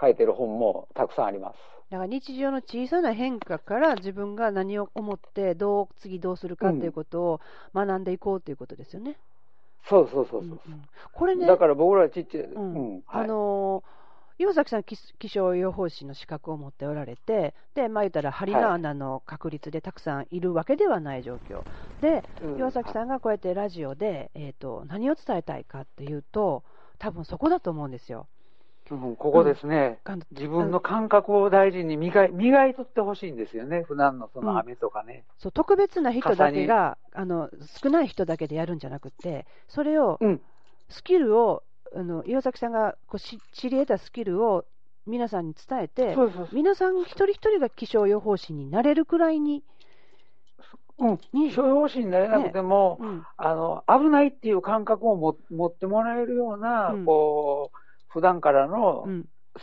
[0.01, 1.57] 書いてる本もたくさんあります。
[1.91, 7.41] だから日常の小さな変化から自分が何を思ってどう次どうするかっていうことを
[7.75, 9.19] 学んでいこうということですよね。
[9.91, 10.71] そうそうそうそう、う。
[10.71, 14.02] んうん、これね、だから僕らちっちゃい、うん、うん、あのー
[14.43, 14.97] 岩崎さん、気
[15.29, 21.63] 象予報士の資格を持っておられて、で、まあ言ったら、針の穴の確率でたくさんいるわけではない状況。
[22.01, 22.25] で、
[22.59, 26.65] 岩崎さんがこうやってラジオで、えっ、ー、と、何を伝えたいかっていうと、
[26.99, 28.27] 多分そこだと思うんですよ。
[28.91, 37.49] うん、ここですね、うん、自分の感覚を大事に磨い磨いとってほしいんですよね、普段のその雨とかね、うん、そう特別な人だけがあの、
[37.81, 40.19] 少ない人だけでやるんじゃなくて、それを、
[40.91, 41.63] スキルを
[41.95, 44.65] あの岩崎さんがこうし知り得たスキルを
[45.07, 49.63] 皆さんに伝えて、そうそう皆さん一人一人が気象予報士になれるくらいに。
[50.99, 57.79] うん、気象予報士になれなくても、ねうん、あの危ないっていう感覚をも持ってもらえるような、うん、こう
[58.09, 59.07] 普段からの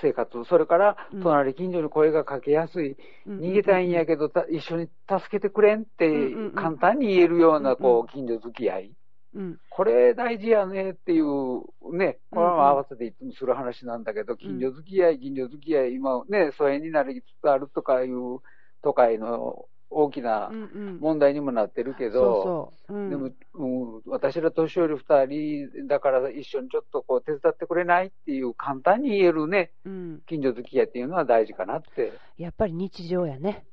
[0.01, 6.09] 生活、うん、それから隣近所に声がかけやすい、うん、逃げたいんやけど、一緒に助けてくれんって
[6.55, 8.91] 簡単に言えるような、こう近所付き合い。
[9.35, 11.61] うん、これ大事やねっていう、
[11.95, 18.39] ね、これは合わせていつもする話なんだけど、近所付き合い、近所付き合い、今ね、疎遠になりつつあるとかいう
[18.81, 20.51] 都会の大きな
[20.99, 32.13] 問題にもなってるけど、でも、うん、私ら年寄り2人だから一緒にちょっとこう手伝ってくれないっていう簡単に言えるね、うん、近所付き合いっていうのは大事かなって。
[32.37, 33.65] やっぱり日常やね。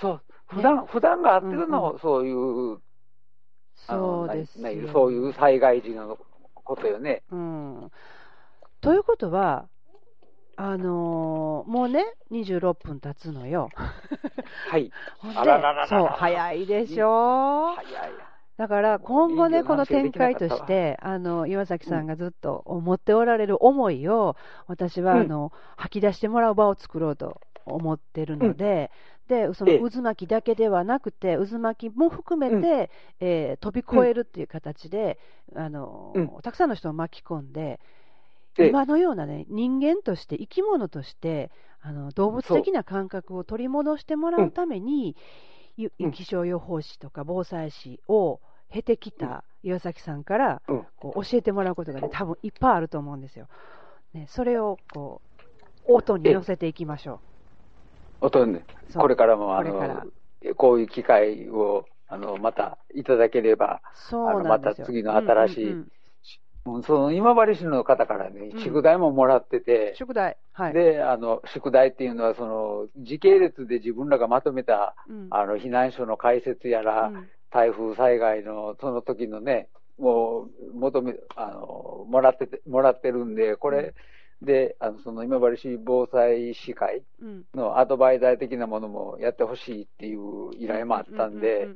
[0.00, 0.22] そう。
[0.46, 2.78] 普段、ね、普段があってるの、うんうん、そういう
[3.86, 4.58] そうです
[4.92, 6.18] そういう災害時の
[6.54, 7.22] ことよね。
[7.30, 7.90] うん、
[8.80, 9.66] ということは、
[10.56, 13.70] あのー、もうね、26分経つのよ。
[14.68, 14.90] はい。
[15.34, 17.74] あらららそう、早いでしょ。
[17.74, 18.12] 早い。
[18.56, 24.36] だから今後ね、この展開として、あの岩崎さんがずっと思っておられる思いを、
[24.68, 28.92] 私はあの、吐き出してもらう場を作ろうと思ってるので、
[29.28, 35.18] で、その渦巻きだけではなくて、渦巻きも含めて、うん、えー、飛び越えるっていう形で、
[35.52, 37.80] うん、あの、うん、たくさんの人を巻き込んで、
[38.58, 45.16] 今のようなね、人間として、生き物として、あの動物的な感覚を取り戻してもらうために、
[46.12, 50.62] 気象予報士とか防災士を経てきた岩崎さんから、
[50.96, 53.48] こう教えてもらうことがね、多分いっぱいあると思うんですよ。
[54.12, 55.20] ね、それをこ
[55.88, 57.33] う音に乗せていきましょう。
[58.24, 60.02] 音ね、これからもあの
[60.56, 77.12] こういう機会をあのまたいただければ、あのまた次の新しい、うんうんうん、その今治市の方からね、宿題ももらってて、うん、宿題、はい、であの宿題っていうのはその、時系列で自分らがまとめた、うん、あの避難所の解説やら、
[77.50, 83.94] 台風災害のその時のね、もう求めあのもらっててもらってるんで、これ、
[84.44, 87.02] で、あのその今治市防災士会
[87.54, 91.68] のアドバイザー的なものもやってほしいっていう依頼もあったんで、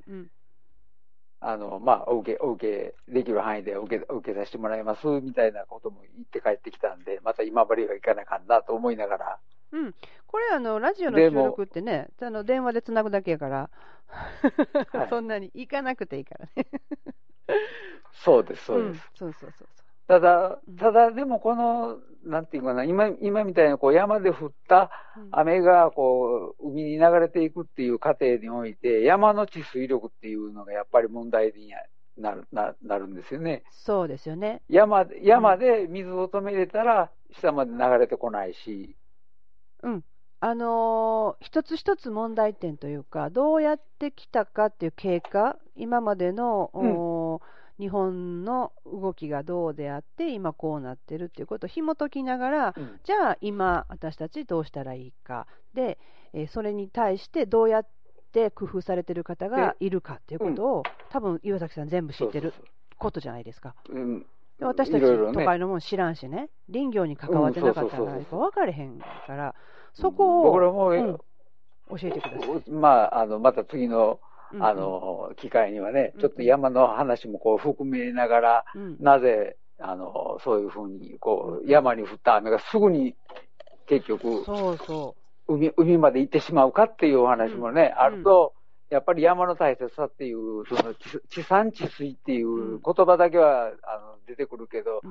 [1.40, 9.38] あの、まあ、お受け、お受けできる範囲で受け、受けさせてもらいますみたいなことも言って帰ってきたんで、また今治が行かなあかんなと思いながら。
[9.70, 9.94] うん。
[10.26, 13.70] これ、あの、ラジオの収録ってね、あの、電話でつなぐだけやから、
[14.92, 16.66] はい、 そんなに行かなくていいからね。
[18.12, 19.10] そうです、そうです。
[19.24, 19.68] うん、そうそうそう。
[20.08, 24.90] ただ、ただでもこの、なんていうかな、今、今みたいなこう山で降った
[25.30, 31.72] 雨がこう、海に流れていくっていう過程において、山の地水力っていうのがやっぱり問題に
[32.16, 33.62] なるななるんですよね。
[33.70, 34.62] そうですよね。
[34.70, 38.96] 山山で水を止めれたら、下まで流れてこないし。
[39.82, 40.04] うん。
[40.40, 55.98] あのー、一つ一つ問題点というか、どうやってきたかっていう経過、今までの、うん日本の動きがどうであって、今こうなってるっていうことを紐解きながら、うん、じゃあ今、私たちどうしたらいいか、で、
[56.32, 57.86] えー、それに対してどうやっ
[58.32, 62.52] て工夫されてる方がいるかっていうことを、多分岩崎さん、全部知ってる
[62.98, 63.74] ことじゃないですか。
[63.88, 64.26] うん、
[64.58, 69.54] で私たち都会のもん知らんしね、林業に関わってなかったら分かれへんから、
[69.92, 71.18] そこを、僕らも、うん、
[71.96, 72.70] 教えてください。
[72.70, 74.18] まあ、あのまた次の
[74.60, 78.64] あの、機会にはね、ちょっと山の話もこう含めながら、
[79.00, 83.14] なぜ、あの、そういうふうに、こう、山に降った雨がすぐに
[83.86, 85.16] 結局、そうそ
[85.48, 85.54] う。
[85.54, 88.54] 海、海まで行ってしまうかっていうお話もね、あると、
[88.90, 90.94] やっぱり山の大切さっていう、その
[91.28, 95.02] 地産地水っていう言葉だけは、あの出てくるけど、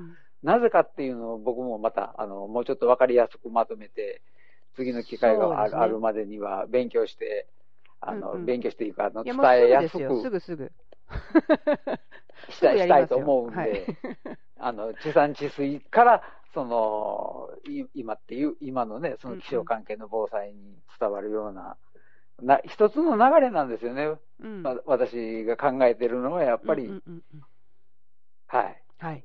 [0.44, 4.22] なぜかっていうのを僕もまた、あの、もうちょっとわかりやすくまとめて、
[4.76, 7.48] 次の機会がある,、あるまでには勉強して、
[8.00, 9.36] あの、うんうん、勉強していく、あの、伝
[9.68, 10.22] えやすく。
[10.22, 10.72] すぐすぐ。
[12.50, 13.86] したいしたいと思うんで、はい、
[14.60, 17.50] あの、地産地水から、その、
[17.94, 21.78] 今っていう、今のね、その気象関係の防災に伝わるような、
[22.42, 24.18] な一つの流れなんですよね。
[24.40, 27.42] うん、まあ、私が考えてるのはやっぱり、うんうんうんうん、
[28.48, 28.84] はい。
[29.00, 29.24] はい。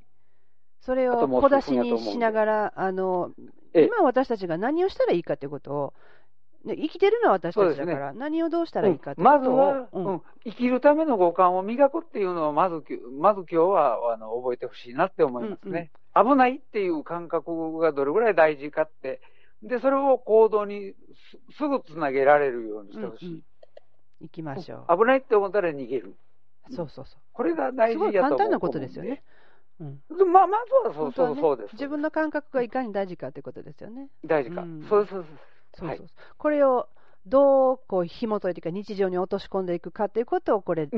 [0.80, 3.32] それを小出しにしながら、あの、
[3.74, 5.94] 今私たちが何をしたらいいかということを、
[6.64, 12.84] ね、生きてるのは私たちだから、ね、何をどうしたらいいかまずは、うん、生きるための五感を磨くっていうのを、まず、
[13.18, 16.30] まず今日はあの覚えてほしいなって思いますね、うんうん。
[16.30, 19.20] 危ないっていう感覚がどれぐらい大事かって、
[19.62, 20.94] で、それを行動に
[21.58, 23.28] すぐつなげられるようにしてほしい。
[23.28, 23.42] うんうん、
[24.20, 24.98] 行きましょう。
[24.98, 26.14] 危ないって思ったら逃げる。
[26.70, 27.20] そうそうそう。
[27.32, 28.28] これが大事やと。
[28.30, 29.22] 簡単なことですよね。
[29.80, 30.00] うん、
[30.32, 31.72] まあ、まずはそうそう、そうです。
[31.72, 34.08] 自分の感覚がいかに大事かということですよね。
[34.24, 34.62] 大事か。
[34.62, 35.26] うん、そうそう
[35.74, 35.88] そう。
[35.88, 36.06] そうそう、
[36.38, 36.88] これを
[37.26, 40.88] どうこう紐解いていくか、日常に落とし込んでいくかということを、これ、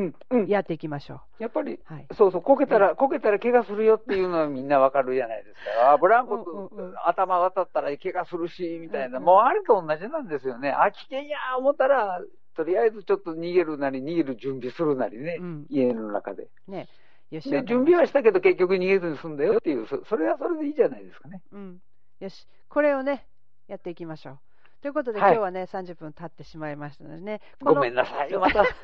[0.48, 1.42] やっていきましょう。
[1.42, 5.92] やっぱり、はい、そうそう、こけたら、こけたら怪我するよっていうのはみんなわかるじゃないですか。
[5.92, 10.70] あブランコ、うんうんうん、頭渡ったら怪我するし、みたいな、うんうん、もうあれと同じなんですよね。
[10.70, 12.20] あ、危険や思ったら、
[12.56, 16.48] とりあえずちょっと逃げるなり、逃げる準備するなりね、うん、家の中で。
[16.68, 16.88] ね。
[17.30, 17.50] よし。
[17.50, 21.42] で、準備はしたけど結局逃げずに済んだよっていう、それはそれでいいじゃないですかね。
[21.52, 21.78] うん。
[22.20, 22.46] よし。
[22.70, 23.26] これをね、
[23.66, 24.38] やっていきましょう。
[24.84, 27.40] ということで、はい、今日はね、30分経ってしまいましたのでね。
[27.62, 28.60] ごめんなさいよ、また。
[28.62, 28.74] だか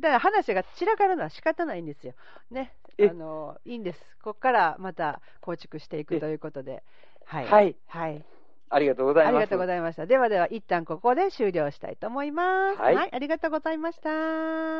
[0.00, 2.14] ら話が散らかるのは仕方ないんですよ。
[2.50, 2.74] ね。
[2.98, 4.16] あの、いいんです。
[4.22, 6.82] ここからまた構築していくということで。
[7.26, 7.44] はい。
[7.44, 7.76] はい。
[7.88, 8.24] はい。
[8.70, 9.34] ありがとうございます。
[9.34, 10.06] ありがとうございました。
[10.06, 12.80] ではでは、一旦ここで終了したいと思います。
[12.80, 12.94] はい。
[12.94, 14.08] はい、ありがとうございました。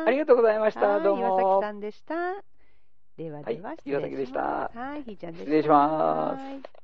[0.03, 0.99] ありがとうございました。
[0.99, 1.21] どうも。
[1.27, 2.15] 岩崎さんでした。
[3.17, 4.71] ではでは、はい、岩崎でした。
[4.73, 5.45] はい、ひーちゃんでした。
[5.45, 6.79] 失礼します。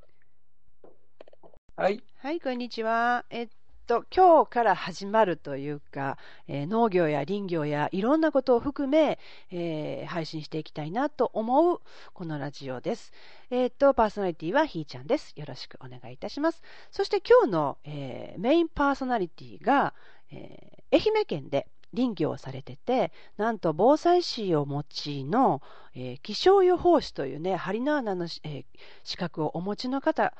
[1.78, 2.04] はい。
[2.25, 3.23] はい、こんにちは。
[3.29, 3.47] えっ
[3.85, 9.19] と、今日から始まるというか、えー、農業や林業やいろんなことを含め、
[9.51, 11.81] えー、配信していきたいなと思う
[12.15, 13.13] このラジオです。
[13.51, 15.33] えっ、と、パーソナリティはひーちゃんです。
[15.35, 16.63] よろしくお願いいたします。
[16.89, 19.93] そして今日の、えー、メインパーソナリティが、
[20.31, 25.61] え愛媛県で林業をされてて、なんと防災士をお持ちの、
[25.93, 28.65] え気象予報士というね、針の穴の、え
[29.03, 30.33] 資格をお持ちの方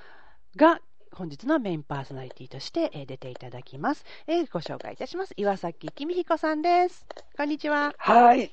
[0.56, 0.82] が
[1.15, 5.34] 本日のメインパーソナリティとして、え出ていただきます、えー、ご紹介いたします。
[5.38, 7.06] 岩崎公彦さんです。
[7.38, 7.93] こんにちは。
[7.97, 8.51] はい。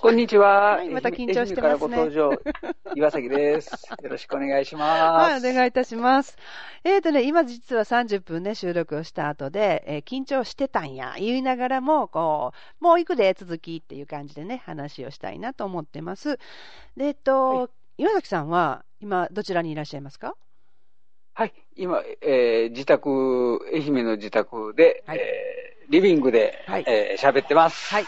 [0.00, 0.76] こんにちは。
[0.76, 1.78] はい、また緊張してますね。
[1.80, 2.30] ご登場、
[2.94, 3.90] 岩崎です。
[4.00, 5.42] よろしくお願いします。
[5.42, 6.38] はい、お願いいたします。
[6.84, 16.38] えっ、ー、とね、今実は30分ね、収録をした後で、えー、緊張してたんや、言いながらも、こう、もう行くで、続きっていう感じでね、話をしたいなと思ってます。
[16.96, 17.64] で、えっと、は
[17.98, 20.36] い、岩崎さんは、今、どちらにいらっしゃいますか？
[21.36, 27.92] はい、今、えー、自宅、愛媛の自宅で、はい、えー、リビングで、はい、えー、喋ってます。
[27.92, 28.04] はい。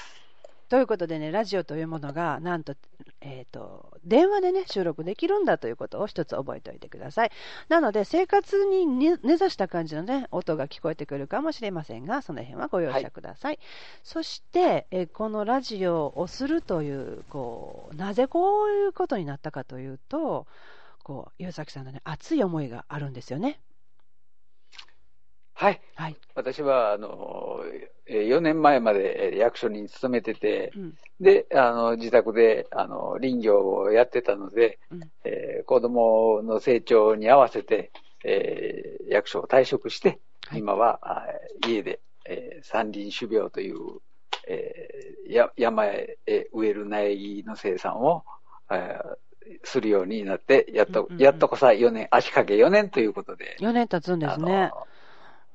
[0.69, 2.75] ということでね、ラジオというものが、なんと、
[3.21, 7.31] えっ、ー、と、電話でね、収録できるんだということを一つ覚えておいてください。
[7.69, 13.51] なので、生活に根ざした感じのね、音が聞こえてくるかもしれませんが、その辺はご容赦ください。
[13.51, 13.59] はい、
[14.03, 20.49] そして、えー、このラジオをするという、こう、なぜこういうことになったかというと、
[21.07, 23.61] こう、岩崎さんのね、熱い思いがあるんですよね。
[25.53, 25.81] はい。
[25.95, 26.17] はい。
[26.35, 27.61] 私は、あの、
[28.09, 37.93] 4年前まで役所に勤めてて、うん、で、あの、自宅で、あの、林業をやってたので、うん、えー、子供の成長に合わせて、
[38.25, 40.99] えー、役所を退職して、はい、今は、
[41.65, 43.77] 家で、えー、山林種苗という、
[44.49, 46.19] えー、や山へ
[46.53, 48.25] 植える苗木の生産を、
[48.73, 49.17] えー、
[49.65, 53.57] するようになって、やっと、うんうんうん、やっとこさ4年、足掛け4年ということで。
[53.61, 54.71] 4年経つんですね。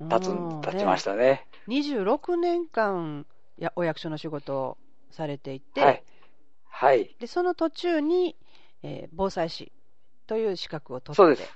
[0.10, 0.32] 経つ、
[0.72, 1.48] 経ちましたね。
[1.68, 3.26] 26年間
[3.58, 4.78] や、お役所の仕事を
[5.12, 6.04] されていて、はい。
[6.66, 7.16] はい。
[7.20, 8.36] で、その途中に、
[8.84, 9.72] えー、防災士
[10.26, 11.56] という資格を取って、そうです。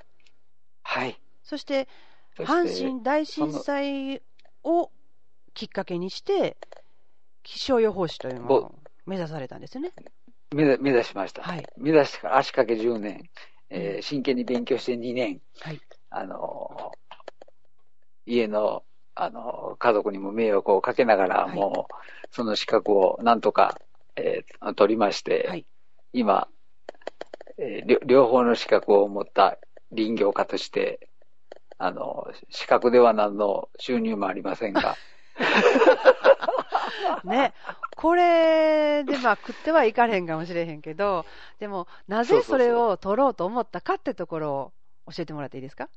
[0.84, 1.20] はい。
[1.44, 1.88] そして、
[2.38, 4.22] 阪神大震災
[4.64, 4.92] を
[5.54, 6.58] きっかけにして、
[7.44, 9.94] 気象予報士というのを目指されたんですよね。
[10.56, 11.44] 目指しました。
[11.44, 13.30] はい、目指してから足掛け10年、
[13.70, 16.92] えー、真剣に勉強して2年、はい、あの
[18.26, 18.84] 家の、
[19.16, 21.94] あの家族にも迷惑をかけながら、もう、
[22.32, 23.80] その資格をなんとか、
[24.16, 25.66] えー、取りまして、はい、
[26.14, 26.48] 今、
[27.58, 29.58] えー、両方の資格を持った
[29.96, 31.08] 林業家として、
[31.78, 34.96] あの、資格では何の収入もありませんが、
[37.24, 37.54] ね、
[37.96, 41.26] これでまあ食ってはいかれへんかもしれへんけど、
[41.60, 44.54] でも、なぜそれを取ろうと思ったかってところ
[45.08, 45.90] を教えてもらっていいですか？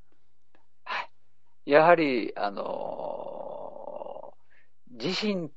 [0.85, 1.11] はい。
[1.71, 5.51] やはり、あのー、地震、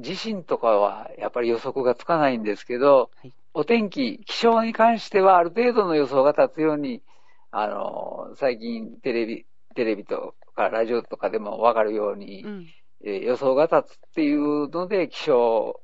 [0.00, 7.02] 地震とかはやっぱり予測がつかないんですけど、はい、お天気、気象に関してはある程度の予想が立つように、
[7.50, 12.66] あの、最近テレビ、テレビとかラジオとかでもわかるように、うん、
[13.04, 15.80] えー、予想が立つっていうので、気象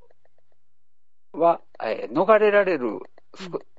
[1.33, 3.01] は、えー、逃れられる、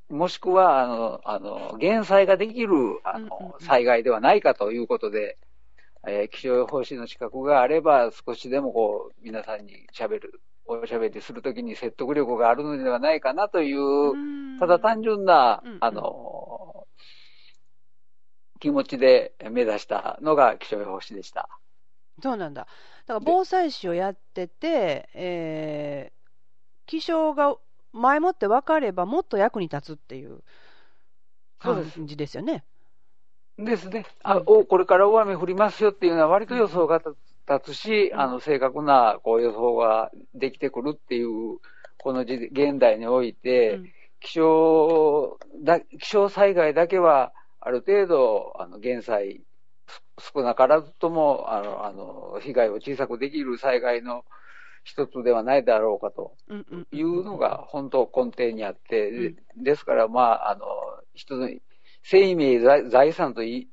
[0.10, 2.74] うん、もしくは、あの、あの、減災ができる、
[3.04, 5.38] あの、災害ではないかということで、
[6.08, 16.88] えー、気象予報士の資格があれば、少しでもこう、皆さんに喋る、おしゃべりするときに説得力があるのではないかなという、ただ単純な、あの、
[18.60, 21.50] 気持ちで目指したのが気象予報士でした。
[22.22, 22.62] そうなんだ。
[22.62, 26.20] だから防災士をやってて、えー、
[26.86, 27.56] 気象が
[27.92, 30.44] 前もって分かればもっと役に立つっていう
[31.60, 32.64] 感じですよね。
[33.58, 34.06] ですね。
[34.24, 41.60] あ、お、これから大雨降りますよっていうのは割と予想が立つし、あの、正確なこう予想ができてくるっていう、
[41.98, 43.82] この現代において、
[44.22, 49.42] 気象だ、気象災害だけは、ある程度、あの、減災、
[50.20, 54.24] 少なからずとも、あの、あの、被害を小さくできる災害の
[54.84, 56.36] 一つではないだろうかと
[56.92, 60.66] いうのが本当根底にあって、ですから、まあ、あの、
[61.14, 61.50] 人の
[62.04, 62.60] 生命
[62.90, 63.68] 財産とい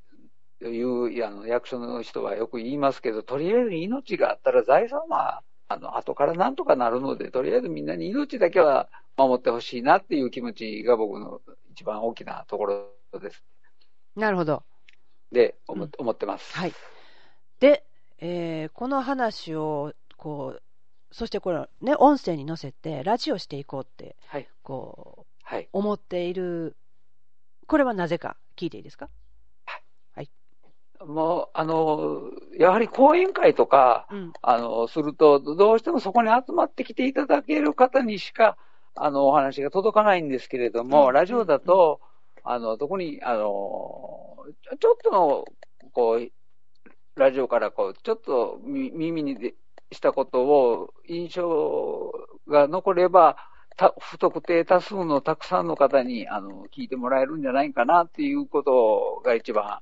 [0.60, 11.40] うあの役所の人はよく言いますけど、とりあえず命があったら財産はあの後からなんとかなるので、とりあえずみんなに命だけは守ってほしいなっていう気持ちが僕の
[11.70, 12.90] 一番大きなところ
[13.20, 13.44] です。
[14.16, 14.62] なるほど。
[15.32, 16.56] で、思,、うん、思ってます。
[16.56, 16.72] はい。
[17.60, 17.84] で、
[18.18, 20.62] えー、この話を、こう、
[21.12, 26.76] そしてこれね、音声に載せて、ラジオしていこうって、はい、こう、はい、思っている
[27.66, 29.08] これはなぜか聞いていいですか？
[30.14, 30.30] はい。
[31.04, 32.22] もう、あの、
[32.58, 38.56] やはり講演会とか、うん、あの、すると、どうしてもそこに集まってきていただける方にしか、
[38.94, 42.00] あの、お話が届かないんですけれども、うん、ラジオだと、
[42.46, 44.36] あの、特に、あの、
[44.80, 45.44] ちょっとの、
[45.92, 46.30] こう、
[47.18, 49.54] ラジオからこう、ちょっと耳に
[49.90, 52.12] したことを印象
[52.46, 53.36] が残れば、
[53.98, 59.80] 不特定多数のたくさんの方にあの聞いてもらえるんじゃないかなっていうことが一番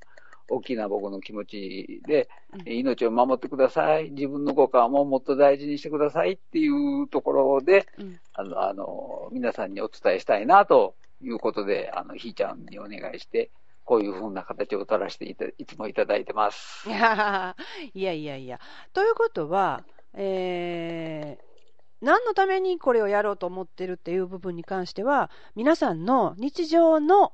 [0.49, 10.95] 大きな僕の気持ちで、うん、命を守ってください、自分の五感ももっと大事にしてくださいっていうところで、うん、あのあの皆さんにお伝えしたいなと
[11.25, 13.51] いうことで、あのひーちゃんにお願いして、
[13.83, 16.89] こういうふうな形を取らせていたいつもいただいてます。
[16.89, 18.59] いやいやいや。
[18.93, 27.33] ということは、えー、何のためにこれをやろうと思ってるっていう部分に関しては、皆さんの日常の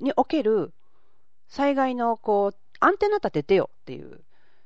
[0.00, 0.72] における
[1.48, 4.20] 災害のこうアンテナ立ててよっていう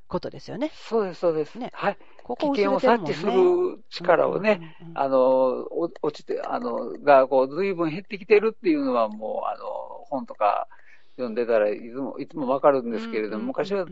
[0.08, 0.70] ことですよね。
[0.74, 1.58] そうです、そうです。
[1.58, 1.98] ね、はい。
[2.36, 9.64] ここ、ね、危険を察知する力をね、あの、落ちて、あの、が、こう、随分減ってきてるっていうのはもう、あの、
[10.08, 10.68] 本とか
[11.16, 13.86] 読んでたらいつも、いつもわかるんですけれども、昔は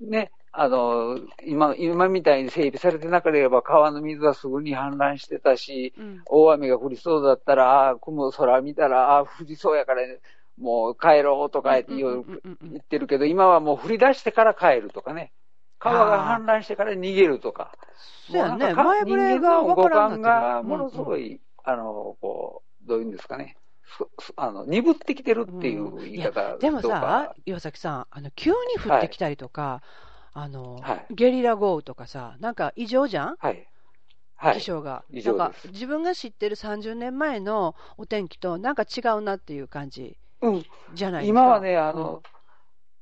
[0.00, 10.02] ね、あの、今、今みたいに整備されてなければ川の水はすぐに氾濫してたし、うん、大雨が降りそうだったら、ああ、雲空見たら、ああ、降りそうやから、
[10.58, 12.34] もう帰ろうとか言
[12.78, 15.32] ってるけど、今はもう降り出してから帰るとかね。
[15.78, 17.72] 川が氾濫してから逃げるとか。
[18.30, 18.74] そうやね。
[18.74, 23.56] 前触れが分からんがものすごい、あの、こう、どういうんですかね。
[24.36, 33.66] あの鈍ってきてるっていう言い方、うん、でもさ、岩崎さん、あの急に降ってきたりとか、はい、あの、はい、ゲリラ豪雨とかさ、なんか異常じゃん、はい、
[34.36, 35.04] はい、気象が。
[35.10, 40.18] なんか自分が知ってる30年前のお天気となんか違うなっていう感じ
[40.92, 41.40] じゃないですか？
[41.40, 42.22] うん、今はね、あの、うん、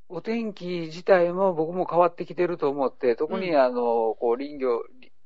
[0.09, 4.82] お天気自体も僕も変わってきてると思って、特にあの、こう林業、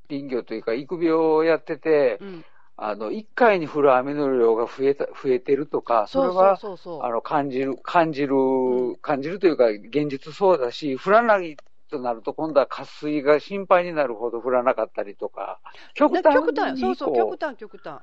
[0.09, 2.45] 林業というか育苗をやってて、うん
[2.83, 6.59] あの、一回に降る雨の量が増えた、増えてるとか、それは、
[7.03, 11.59] あの、感じる、感じる、うん、感じるというか、現実そうだし、降らない
[11.91, 15.61] となると、今度は渇水が心配になるほど降らなかったりとか、
[15.93, 18.01] 極端極端、そうそう、極端、極端。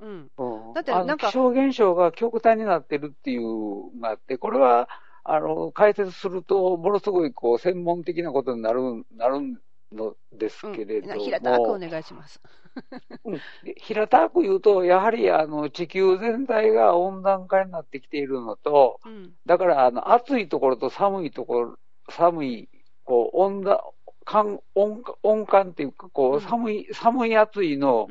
[0.00, 0.30] うん。
[0.38, 1.28] うん、だってなんか。
[1.30, 4.88] 気象現象が極端になってるっていうのがあって、これは、
[5.24, 9.58] あの、解説すると、ものすごい、こう、専門的なことになる、なる
[9.92, 11.14] のですけれども。
[11.14, 12.40] うん、平たくお願いします。
[13.24, 13.40] うん、
[13.76, 22.68] 平たく言うと、やはりあの地球全体が温暖化になってきているのと、うん、だからあの暑いところと寒いところ、寒い、
[23.04, 23.78] こう温暖
[24.24, 28.08] 寒温温寒っていうか、こう寒い、うん、寒い暑いの、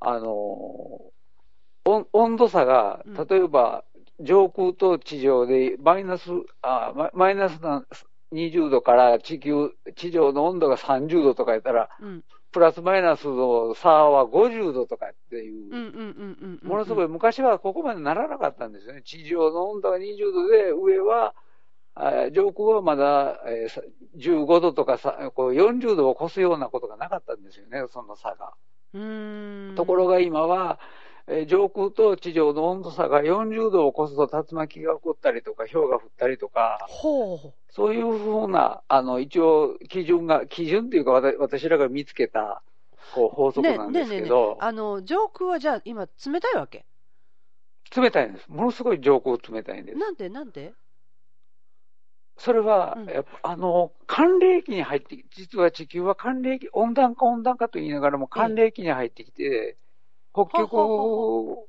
[0.00, 1.00] あの
[1.84, 3.84] 温度差が、例えば、
[4.22, 6.30] 上空と地上でマイナス、
[6.62, 7.84] あマイナスな
[8.32, 19.02] 20度から地球、地上の温度が30度とか言ったら、うん、プラスマイナスの差は50度とかっていう、ものすごい昔はここまでならなかったんですよね。
[19.02, 21.34] 地上の温度が20度で、上は
[22.32, 23.82] 上空はまだ、えー、
[24.18, 28.54] 15度とかさこう40度を超すようなことがなかったんですよね、その差が。
[29.74, 30.78] ところが今は、
[31.28, 36.86] えー、上空と地上の温度差が40度を超すと竜巻が起こったりとか、氷が降ったりとか、
[37.70, 42.62] そういうふうな、あの、一応、基準が、基準っていうか、私らが見つけた、
[43.14, 46.84] こう、法則なんですけど、ねねね、あの、上空はじゃあ、今、冷たいわけ？
[47.94, 48.48] 冷たいんです。
[48.48, 49.98] ものすごい上空冷たいんです。
[49.98, 50.72] なんで、なんで？
[52.38, 59.76] それは、うん、やっぱあの、寒冷期に入って、実は地球は寒冷期、温暖化温暖化と言いながらも寒冷期に入ってきて、
[60.32, 61.66] 北極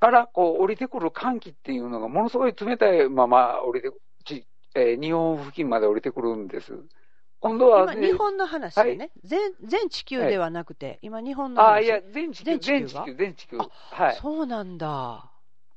[0.00, 3.90] からこう降りてくる寒気っていうのがものすごい冷たいまま降りて
[4.24, 6.72] ち、えー、日本付近まで降りてくるんです。
[7.40, 11.72] 今度は、今、日本の話ね、はい、全、全地球ではなくて、はい、今、日本の話。
[11.72, 13.58] あ、いや、全地球、全地球、全地球。
[13.58, 14.16] はい。
[14.20, 15.30] そうなんだ。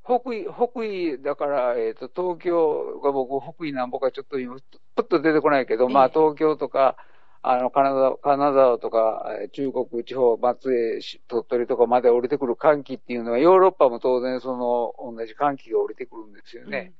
[0.03, 4.55] 北緯、北緯、だから、えっ、ー、と、東京が僕、北緯なんぼかちょっと今、
[4.95, 6.97] ぷっと出てこないけど、えー、まあ、東京とか、
[7.43, 16.93] あの、金沢、金沢とか、中国地方、松江、鳥取とかまで降りてくる寒気っていうのは、ヨーロッパも当然その、同じ寒気が降りてくるんですよね。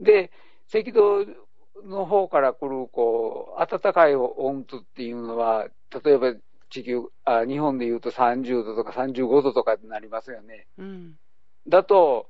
[0.00, 0.30] うん、で、
[0.74, 1.26] 赤道
[1.84, 5.68] の方から来る、こう、暖かい温度っていうのは、
[6.02, 6.34] 例えば
[6.70, 10.66] 地球、あ日本で言うと30度とか35度とかになりますよね。
[10.78, 11.18] うん、
[11.66, 12.26] だと、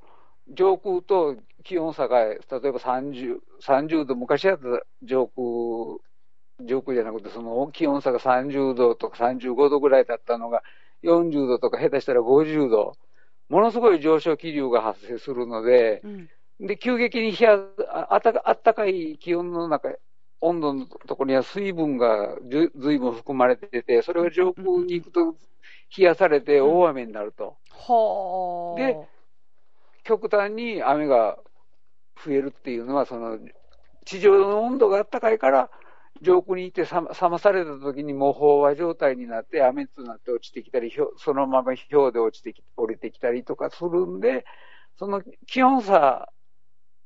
[0.50, 2.38] 上空と気温差が、例え
[2.72, 4.64] ば30、30度、昔だった
[5.02, 5.98] 上空
[6.60, 10.62] 上空じゃなくて、その気温差が30度とか35度ぐらいだったのが、
[11.02, 12.96] 40度とか下手したら50度、
[13.48, 16.08] ものすごい上昇気流が発生するので、う
[16.64, 17.58] ん、で、急激に冷や
[18.08, 19.94] あたあったかい気温の中、
[20.40, 25.36] 温度のところには水分がずずいぶん含まれてて、それが上空に行くと
[25.96, 27.56] 冷やされて大雨になると。
[27.88, 28.96] うん、で、
[30.04, 31.38] 極端に雨が
[32.24, 33.38] 増えるっていうのは、その、
[34.04, 35.70] 地上の温度があったかいから、
[36.22, 44.44] 上空にいて冷まされた時にもう飽和状態になって雨となって落ちてきたり、そのまま氷で落ちてき、降りてきたりとかするんで、
[44.96, 46.28] その気温差、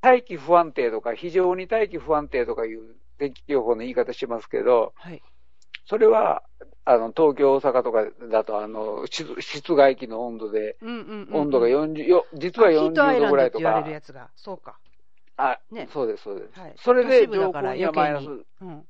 [0.01, 5.23] 大気不安定とか、非常に大気不安定とかいう天気予報の言い方しますけど、はい、
[5.87, 6.43] それは、
[6.85, 10.77] あの、東京、大阪とかだと、あの、室外機の温度で、
[11.33, 13.85] 温度が40、よ実は40度ぐらいとか。
[14.37, 14.79] そうか。
[15.37, 16.61] あ、ね、そうです、そうです。
[16.61, 18.27] はい、それで上空にはマイナス、
[18.61, 18.87] うん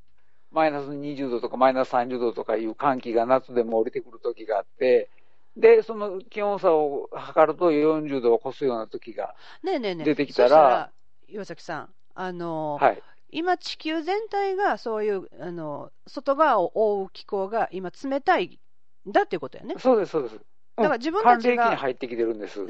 [0.53, 5.09] マイナス20度とかマイナス30度とかいう寒気が夏でも降りてくる時があって、
[5.57, 10.93] で、その気温差を測ると40度を超すような時が出てきたら、ね
[11.29, 18.61] 岩崎さん、あの、はい、今地球全体がそういう、あの、外側を覆う気候が今冷たい
[19.09, 19.75] んだっていうことやね。
[19.79, 20.35] そうです、そうです。
[20.77, 22.61] だから自分たちが、に入ってきてるんです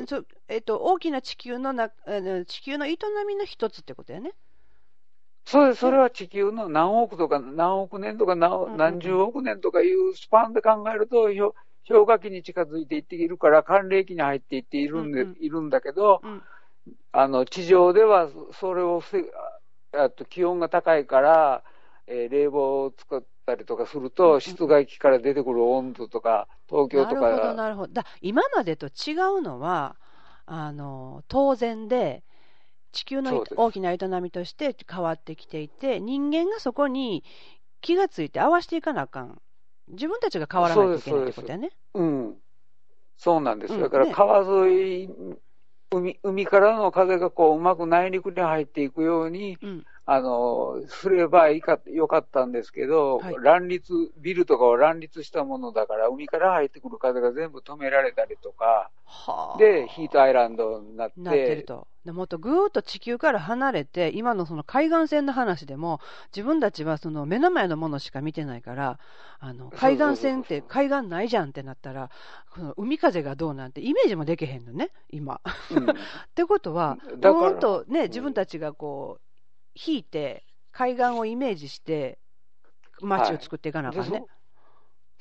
[0.49, 1.91] えっと、大きな地球のな
[2.47, 4.33] 地球の営みの一つってことやね。
[5.45, 11.25] それそれは地球の何億とか何億年とか何何十億年とかいうスパンで考えると、
[11.89, 16.43] 氷河期に近づいていっているから、寒冷期に入っていっているんで、うんうん、いるんだけど、うん、
[17.13, 19.03] あの地上ではそれを
[19.93, 21.63] あと気温が高いから、
[22.07, 27.21] えー、冷房を使ったりとかすると、室外機から出てくる温度とか、東京とか。
[27.21, 27.93] なるほど、なるほど。
[27.93, 29.97] だ今までと違うのは、
[30.47, 32.23] あの当然で、
[32.93, 37.25] 地球の大きな営みとして変わってきていて、人間がそこに
[37.81, 39.41] 気がついて合わせていかなあかん。
[39.89, 41.71] 自分たちが変わらないといけないってことやね。
[41.95, 42.37] うん。
[43.17, 43.79] そうなんです。
[43.79, 45.09] だから川沿い、
[45.91, 58.91] 海海からの風がこううまく内陸に入っていくように、うん、あの、すればいいか、よかったんですけど、はい、乱立、ビルとかを乱立したものだから、海から入ってくる風が全部止められたりとか、
[59.59, 61.21] で、ヒートアイランドになって。
[61.21, 61.87] なってると。
[62.05, 66.01] でもっとぐーっと地球から離れて、今のその海岸線の話でも、
[66.35, 68.99] 自分たちはその目の前のものしか見てないから、
[69.39, 72.11] あの、海岸線って海岸ないじゃんってなったら、
[72.51, 75.41] この海風がどうなんてイメージもできへんのね、今。
[75.71, 75.95] うん、 っ
[76.35, 79.23] てことは、ぐーっとね、自分たちがこう、
[79.75, 82.19] 引いて、海岸をイメージして、
[83.01, 84.11] 街を作っていかなあかんね。
[84.11, 84.27] はい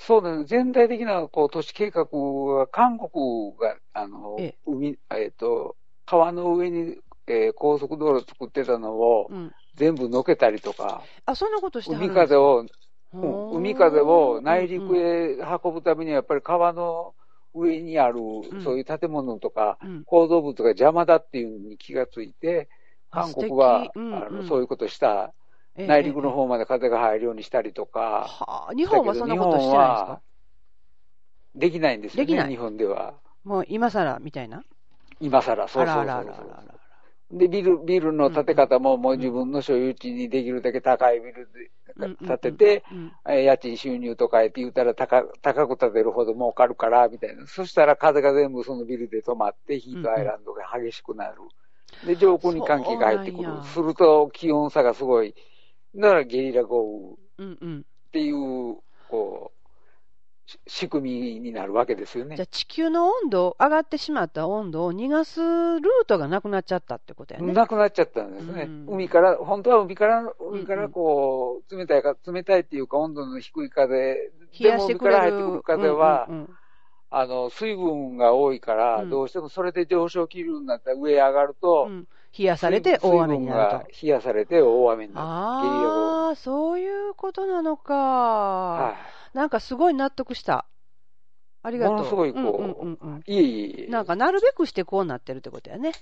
[0.03, 0.45] そうだね。
[0.45, 5.75] 全体的なこう都市計画は、韓国が、あの、ええ海、えっ、と、
[6.11, 6.97] 川の上に、
[7.27, 12.65] えー、高速道路作ってたのを、うん、全部のけたりとか、あ、そんなことして海風を、
[13.13, 17.15] うん、海風を内陸へ運ぶためには、やっぱり川の
[17.53, 18.19] 上にある、
[18.63, 22.67] そういう建物とか、構造物が邪魔だっていうのに気がついて、
[23.09, 23.99] 韓国は、あ
[24.29, 25.33] のそういうことした、
[25.77, 30.21] 内陸の方まで風が入るようにしたりとか、はあ、日本はそんなことしてないですか？
[31.55, 33.13] できないんですよね、日本では。
[33.45, 34.63] もう今更みたいな？
[35.21, 36.41] 今更、そうそうそうそ
[37.35, 41.71] うで、ビル、ビルの建て方ももう自分の所有地にできるだけ高いビルで
[42.27, 42.83] 建てて、
[43.25, 47.47] 家賃収入とかって言ったら高高く建てるほど儲かるから、みたいな。
[47.47, 51.35] そしたら風が全部そのビルで止まって、ヒートアイランドが激しくなる。
[52.05, 53.63] で、上空に寒気が入ってくる。
[53.63, 55.33] すると気温差がすごい。
[55.95, 59.60] だからゲリラ豪雨っていう、こう、
[60.67, 62.35] 仕組みになるわけですよね。
[62.35, 67.53] じゃあ地球の温度、上がってしまった温度を逃がすルートがなくなっちゃったってことやね。
[67.53, 68.63] なくなっちゃったんですね。
[68.63, 76.49] うん、海から、本当は海から、海からこう、冷たいか、冷たいっていうか温度の低い風、でも海から入ってくる風は、うんうんうん、
[77.09, 83.91] あの、水分が多いから、どうしてもそれで上昇気流になったら上へ上がると、うん冷やされて大雨になると。
[84.01, 85.27] 冷やされて大雨になる。
[85.27, 87.93] ああ、そういうことなのか。
[87.93, 89.20] はい。
[89.33, 90.65] なんかすごい納得した。
[91.63, 91.95] ありがとう。
[91.97, 93.87] ものすごいこう、うんうんうん、いえいえ。
[93.87, 95.93] なんかなるべくしてこうなってるってことやね。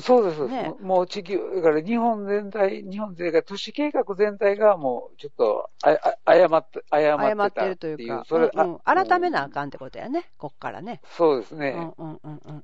[0.00, 11.00] そうです、ね、もう地球、だから日本全体、日本全体、都市計画全体がもうちょっとああ誤って、誤ってるというか、それ、うんうん、改めなあかんってことやね、こっからね。
[11.16, 11.74] そうですね。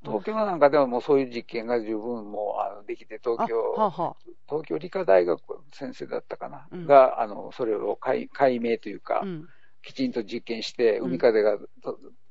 [0.04, 4.14] 東京なんかでももうそういう実験が十分もうあのできて、東京、はは
[4.48, 5.40] 東京理科大学
[5.72, 9.48] 先生だったかな、うん、が、あの、それを解解明というか、うん、
[9.88, 11.56] きちんと実験して、海風が、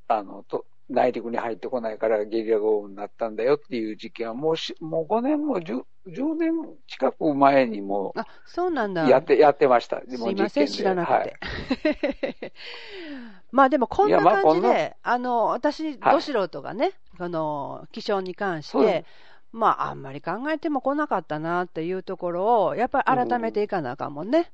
[0.08, 6.52] あの、と内陸に入ってこないからゲリラ豪雨になったんだよっていう実験はもうし、もう5年も 10, 10年
[6.88, 9.08] 近く前にもあ、そうなんだ。
[9.10, 10.02] やって、やってました。
[10.08, 11.14] すいません、知らなくて。
[11.14, 12.54] はい、
[13.52, 19.04] まあでもこんな感じで、あ、あの、私、ど素人がね、はい、の、気象に関して、
[19.52, 24.52] まああんまり考えても来なかったなっていうところを、やっぱり改めていかなあかんもんね。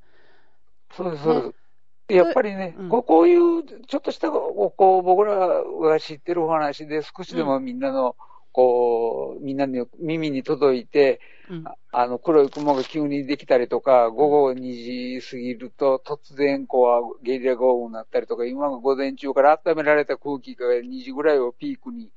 [0.92, 1.63] そうです、そうです。
[2.10, 8.16] やっぱりね、うん、こういうちょっとしたこう僕らが知ってるお話で少しでもみんなの、
[8.54, 22.12] こう、みんなの耳に届いて、うん、あの、黒い雲が急にできたりとか、午後2時過ぎると突然こう、ゲリラ豪雨になったりとか、今が午前中から温められた空気が2時ぐらいをピークに、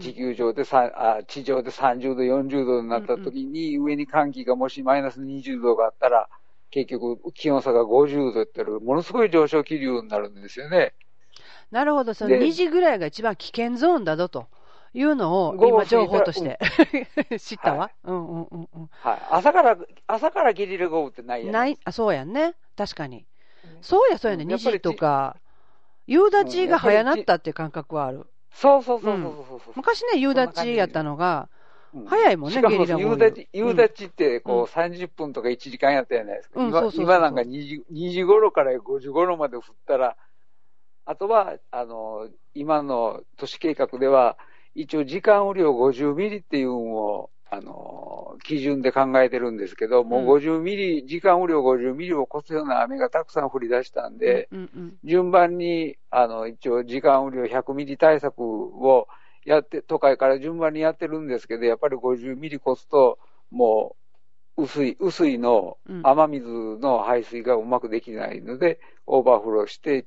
[0.00, 6.28] 地球上であ、地上で30度、40度になった時に、上に寒気がもしマイナス20度があったら、
[6.74, 10.92] 結局気温差が50度ってる、ものすごい上昇気流になるんですよね。
[11.70, 14.48] なるほど、その2時ぐらいが一番危険ゾーンだぞと
[14.92, 16.58] いうのを今情報として
[17.38, 17.92] 知ったわ。
[18.02, 18.90] うんうんうんうん。
[19.04, 19.18] はい。
[19.30, 19.76] 朝から、
[20.08, 22.56] 朝からゲリラ豪雨ってないやない、あ、そうやんね。
[22.76, 23.24] 確かに。
[23.80, 24.44] そうやそうやね。
[24.44, 25.36] 2時とか、
[26.08, 28.26] 夕立が早なったっていう感覚はある。
[28.50, 31.48] そうそうそうそうそう、昔ね、夕立やったのが、
[32.06, 36.60] 早いもんね、ゲリラ夕立、夕立ってこう30分とか1時間やったじゃないですか。
[36.60, 40.16] 今今なんか2時 ,2 時頃から5時頃まで降ったら、
[41.06, 44.38] あとは、あの、今の都市計画では、
[44.74, 54.48] 一応時間雨量50ミリっていうのを、あの、基準で考えてるんですけど、もう50ミリ、時間雨量50ミリを越すような雨がたくさん降り出したんで、
[55.04, 59.06] 順番に、あの、一応時間雨量100ミリ対策を、
[59.44, 63.18] やって、都会から順番にやってるんですけど、やっぱり50ミリ越すと、
[63.50, 63.96] も
[64.56, 66.46] う、薄い、薄いの雨水
[66.78, 70.06] の排水がうまくできないので、うん、オーバーフローして、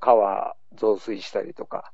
[0.00, 1.92] 川増水したりとか。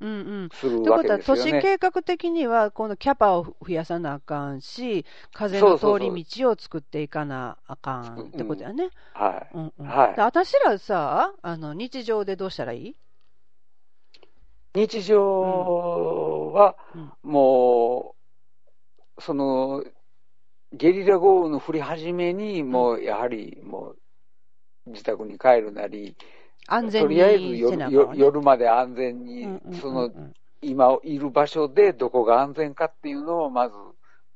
[0.00, 0.48] うんうん。
[0.50, 1.60] するわけですよね。
[1.60, 8.90] ということは、都市計画的には、このキャパを増やさなあかんし、風の通り道を作っていかなあかんってことやね。
[9.12, 9.56] はい。
[9.56, 10.14] うんうん、はい。
[10.16, 12.96] 私らさ、あの、日常でどうしたらいい？
[14.74, 16.76] 日常は、
[17.22, 18.14] も
[19.16, 19.84] う、その、
[20.72, 23.94] ゲリラ豪雨の降り始めに、もう、やはり、も
[24.86, 26.16] う、自宅に帰るなり、
[26.66, 30.10] 安全にとりあえず夜夜まで安全に、その、
[30.60, 33.74] 今いる場所でどこが安全かっていうのをまず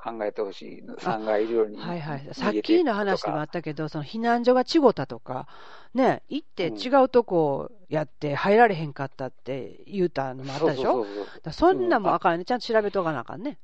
[0.02, 0.82] 考えてほしい。
[0.82, 1.76] 3階以上に。
[1.76, 2.28] はいはい。
[2.32, 5.46] さっきの話でもあったけど、その避難所が違ったとか、
[5.94, 11.06] ね、行って違うとこやって入られへんかったって言うたのもあったでしょ？
[11.52, 12.44] そんなもあかんね。
[12.44, 13.58] ちゃんと調べとかなあかんね。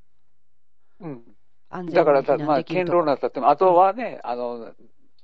[1.00, 1.22] うん。
[1.70, 4.72] 安全だから、まあ、堅牢なったっても、あとはね、あの、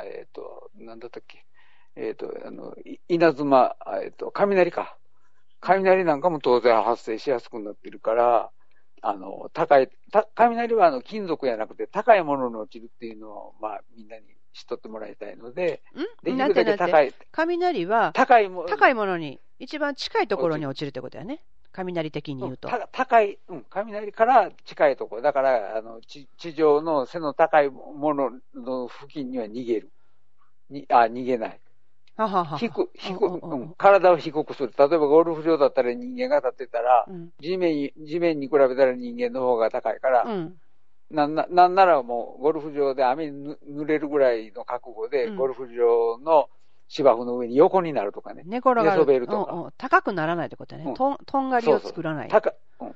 [0.03, 1.47] えっ、ー、と、なんだったっけ？
[1.97, 2.75] えっ、ー、と、あの、
[3.09, 4.97] 稲妻、えっ、ー、と、雷か。
[5.61, 8.51] 雷なんかも当然発生しやすくなってるから、
[9.07, 14.23] あの、高い、た雷はあの金属じゃなくて高いものに落ちるっていうのを、まあ、みんなに
[14.55, 15.83] 知っとってもらいたいので、
[16.23, 17.15] できるだけ高い。
[17.33, 21.45] 雷は、高いも高いものに、一番近いところに落ちるってことだよね。
[21.73, 22.69] 雷的に言うと。
[22.93, 25.23] 高い、うん、雷から近いところ。
[25.23, 29.91] だから、あの、地地上の背の高いものの付近には逃げる。
[30.71, 31.61] にあ、逃げない。
[32.17, 34.73] ははは低く、低く、うん、体を低くする。
[34.77, 40.55] 例えばゴルフ場だったら人間が立ってたら、うん、地面に、地面に比べたら人間の方が高いから、うん、
[41.11, 46.49] なんななんならもうゴルフ場で雨に濡れるぐらいの覚悟で、ゴルフ場の
[46.89, 48.43] 芝生の上に横になるとかね。
[48.47, 48.91] 寝転がる。
[48.91, 49.73] 寝そべるとか、うんうん。
[49.77, 50.85] 高くならないってことね。
[50.97, 52.31] とんとんがりを作らない。
[52.31, 52.95] そうそう高、うん、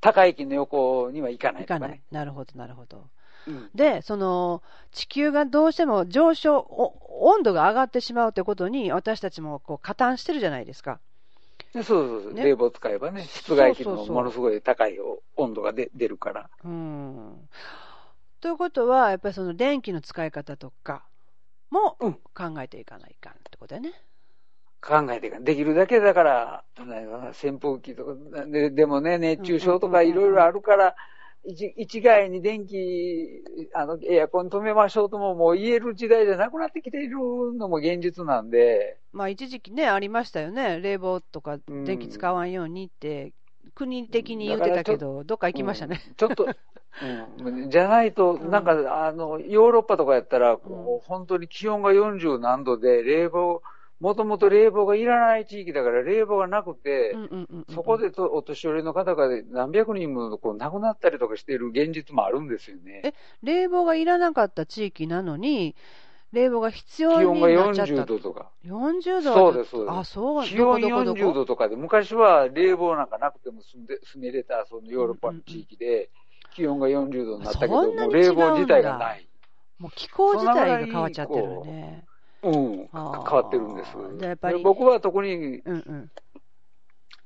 [0.00, 2.02] 高い木の横には行かない、ね、行かない。
[2.10, 3.08] なるほど、なるほど。
[3.46, 6.66] うん、で、その、地球がどうしても上昇、
[7.20, 11.00] 温度が上がってしまうということに、私たちもこう加担してるじゃないですか。
[11.74, 14.96] そうそうそう、ね、冷房使えばね、室外機のものすごい高い
[15.36, 16.48] 温度が出るから。
[16.64, 17.48] うん
[18.40, 21.04] ということは、やっぱりその電気の使い方とか
[21.70, 21.96] も
[22.34, 23.92] 考えていかないかんってことだよね。
[24.82, 25.44] 考えていかん。
[25.44, 26.64] できるだけだから、
[27.30, 30.94] 扇風機とかで、でもね、熱中症とかいろいろあるから、
[31.46, 33.42] 一一概に電気、
[33.74, 37.18] あの、エアコン止めましょうとももう言える時代じゃなくなってきている
[37.54, 38.98] のも現実なんで。
[39.12, 40.80] まあ一時期ね、ありましたよね。
[40.80, 43.32] 冷房とか電気使わんようにって、
[43.74, 46.02] 国的に言ってたけど、どっか行きましたね。
[46.08, 46.46] うん、ちょっと、
[47.42, 53.62] うん、じゃないと、なんか、あの、ヨーロッパとかやったら、こう本当に気温が40何度で、冷房、
[54.04, 57.16] もともと冷房がいらない地域だから冷房がなくて、
[57.72, 63.00] そこでとお年寄りの方が何百人もこう亡くなったりとかしている現実もあるんですよね。
[63.06, 65.74] え、冷房がいらなかった地域なのに、
[66.32, 68.50] 冷房が必要になっちゃった気温が40度とか。
[68.62, 69.98] 40度そうです、そうです。
[69.98, 76.10] あ、そう気温40度とかで、昔は冷房なんかなくても住んで住めれたそのヨーロッパの地域で、
[76.50, 79.28] 気温が40度になったけど、もう冷房自体がない。
[79.78, 82.04] もう気候自体が変わっちゃってるね。
[82.44, 83.90] うん、変わってるんです。
[84.18, 84.62] じゃやっぱり。
[84.62, 86.10] 僕は特に、うんうん、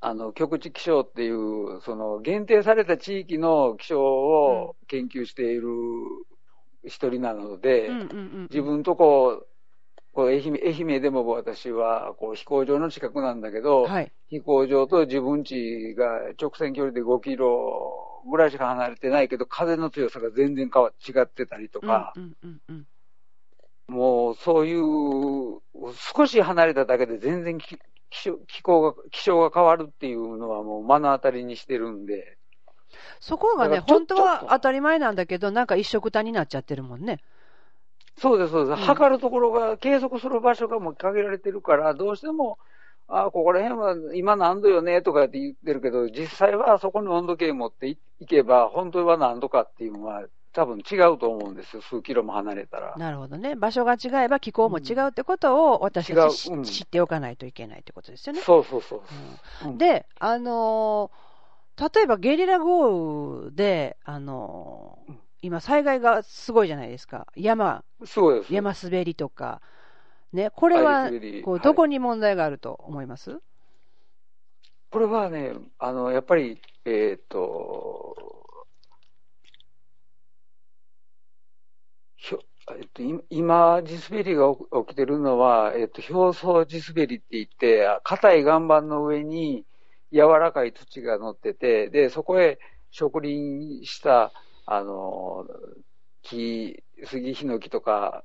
[0.00, 5.68] あの、極地気象っていう、その、限定された地域の気象を研究している
[6.84, 7.90] 一人なので、
[8.50, 9.46] 自分とこう、
[10.12, 22.86] こう愛媛愛媛でも私はこう飛行場の近くなんだけど、はい、飛行場と自分地が直線距離で5キロぐらいしか離れてないけど、風の強さが全然変わ違ってたりとか、うんうんうんうん
[23.88, 25.60] もうそういう、
[26.14, 27.78] 少し離れただけで全然気
[28.10, 32.36] 気候が、気象が変わるっていうのはもう目の当たりにしてるんで。
[33.20, 37.20] そこがね、本当は当たり前なんだけど、なんか一色単になっちゃってるもんね。
[38.16, 38.78] そうです、そうです。
[38.78, 42.58] うん、測るところが、計測する場所がもう限られてるから、どうしても、
[43.10, 50.26] あここら辺は今何度よねとかって言ってるけど、実際はそこに温度計持っていけば、本当は何度かっていうのは
[50.58, 52.96] 多分違うと思うんですよ、数キロも離れたら。
[52.96, 53.54] なるほどね。
[53.54, 58.40] 場所が違えば気候も違うってことを私たち、うん、知っておかないといけないってことですよね。
[58.40, 59.68] そうそうそう。
[59.68, 67.28] うん、で、あのー、例えばゲリラ豪雨で、あのー、今災害がすごいじゃないですか。
[67.36, 67.84] 山、
[68.50, 69.62] 山滑りとか。
[70.32, 71.08] ね、これは、
[71.44, 73.40] こうどこに問題があると思います、はい、
[74.90, 78.37] これはね、あの、やっぱり、えっ、と、
[82.76, 84.54] えっと、今、地滑りが
[84.86, 89.64] 起きてるのは、えっと、表層地滑りって言って、硬い岩盤の上に
[90.12, 92.58] 柔らかい土が乗ってて、で、そこへ
[92.90, 94.32] 植林した、
[94.66, 95.46] あの、
[96.22, 98.24] 木、杉ヒノキとか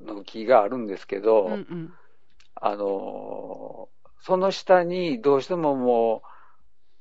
[0.00, 1.92] の木があるんですけど、うんうん、
[2.54, 3.88] あの、
[4.20, 6.28] その下にどうしてももう、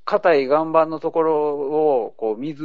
[0.05, 2.63] 硬い岩盤のところを、こう、水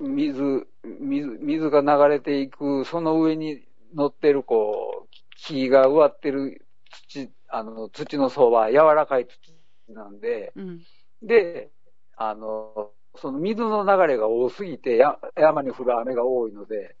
[0.00, 3.62] 水、水、水が流れていく、その上に
[3.94, 6.66] 乗ってる、こう、木が植わってる
[7.08, 9.54] 土、あの、土の層は柔らかい土
[9.92, 10.80] なんで、うん、
[11.22, 11.70] で、
[12.16, 16.96] あの、その水の流れが多すぎてや、山に降る雨が多いので、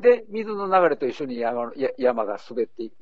[0.00, 2.92] で、水の流れと一緒に山山が滑ってい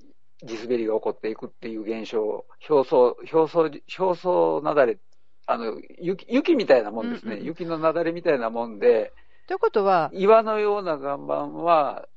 [0.45, 4.99] 地滑りが起こっていくっていう現象、表層、表層、表層雪崩、
[5.47, 7.34] あの、雪、雪みたいなもんですね。
[7.34, 9.12] うんうん、雪の雪崩みたいなもんで、
[9.47, 12.09] ということは、岩のような岩盤は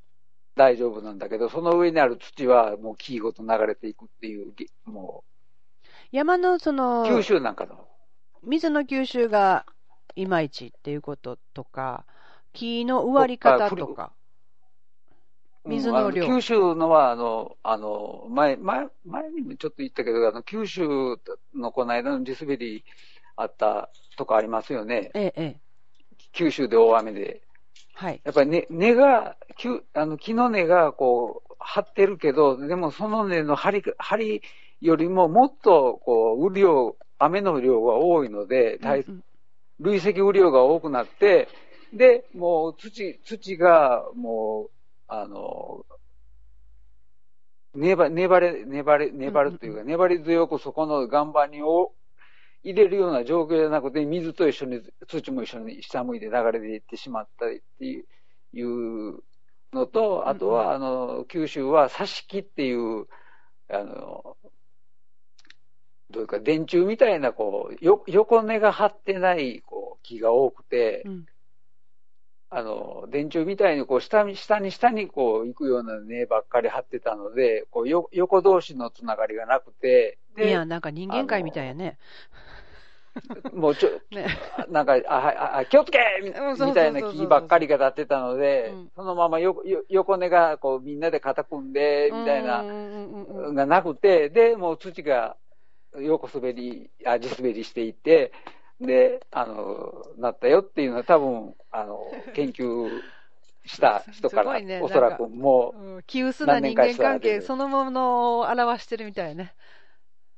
[0.55, 4.53] 大丈夫なんだけど、その上にある土はもう木ごと流れていくっていう、
[4.85, 5.31] もう。
[6.11, 7.87] 山のその、吸収なんかの。
[8.43, 9.65] 水の吸収が
[10.15, 12.05] いまいちっていうこととか、
[12.53, 14.13] 木の植わり方とか。
[15.65, 16.25] 水の量。
[16.25, 20.87] 九州のは、あの、あの、前、前、前にもちょっと言ったけど、あの、九州
[21.53, 22.85] のこの間の地滑り
[23.35, 25.11] あったとかありますよね。
[25.13, 25.59] ええ。
[26.37, 27.41] 九州で大雨で。
[27.95, 28.21] はい。
[28.23, 29.35] やっぱり根、根が、
[29.93, 34.41] あの木の根がこう、張ってるけど、でもその根の張り、張り
[34.79, 39.23] よりももっと、こう、雨量、雨の量が多いので、うんうん、
[39.79, 41.47] 累積雨量が多くなって、
[41.91, 44.69] で、もう土、土がもう、
[45.07, 45.85] あの、
[47.73, 51.91] 粘粘れ、粘れ、粘るというか、粘り強くそこの岩盤にお
[52.63, 57.49] 入れるような状況じゃなくて、水と一緒に、土も一緒に下向いて流れていってしまったっ
[57.79, 59.19] ていう
[59.73, 63.07] のと、あとは、あの、九州は挿し木っていう、
[63.69, 64.37] あの、
[66.09, 71.25] どういうか、電柱みたいな、こう、よ横根が張ってない、こう、木が多くて、うん、
[72.49, 81.97] あの、電柱みたいに、こう、下に、下に下に、こう、行くような根ばっかり張ってたので、こう、よ横同士のつながりがなくて、いや、なんか人間界みたいやね。
[83.53, 84.27] もうちょ、ね、
[84.69, 85.99] なんか、あ、あ、気をつけ！
[86.21, 92.63] みたいな木ばっかりが立ってたので、そのままよよ横根がこうみんなで肩組んで、みたいな、
[93.53, 95.35] がなくて、で、もう土が
[95.99, 98.31] 横滑り、あ、地滑りしていって、
[98.79, 101.99] で、あの、なったよっていうのは多分、あの、
[102.33, 103.01] 研究
[103.65, 109.53] した 人から、ね、おそらくもう、うん、気薄な人間関係そのものを表してるみたいね。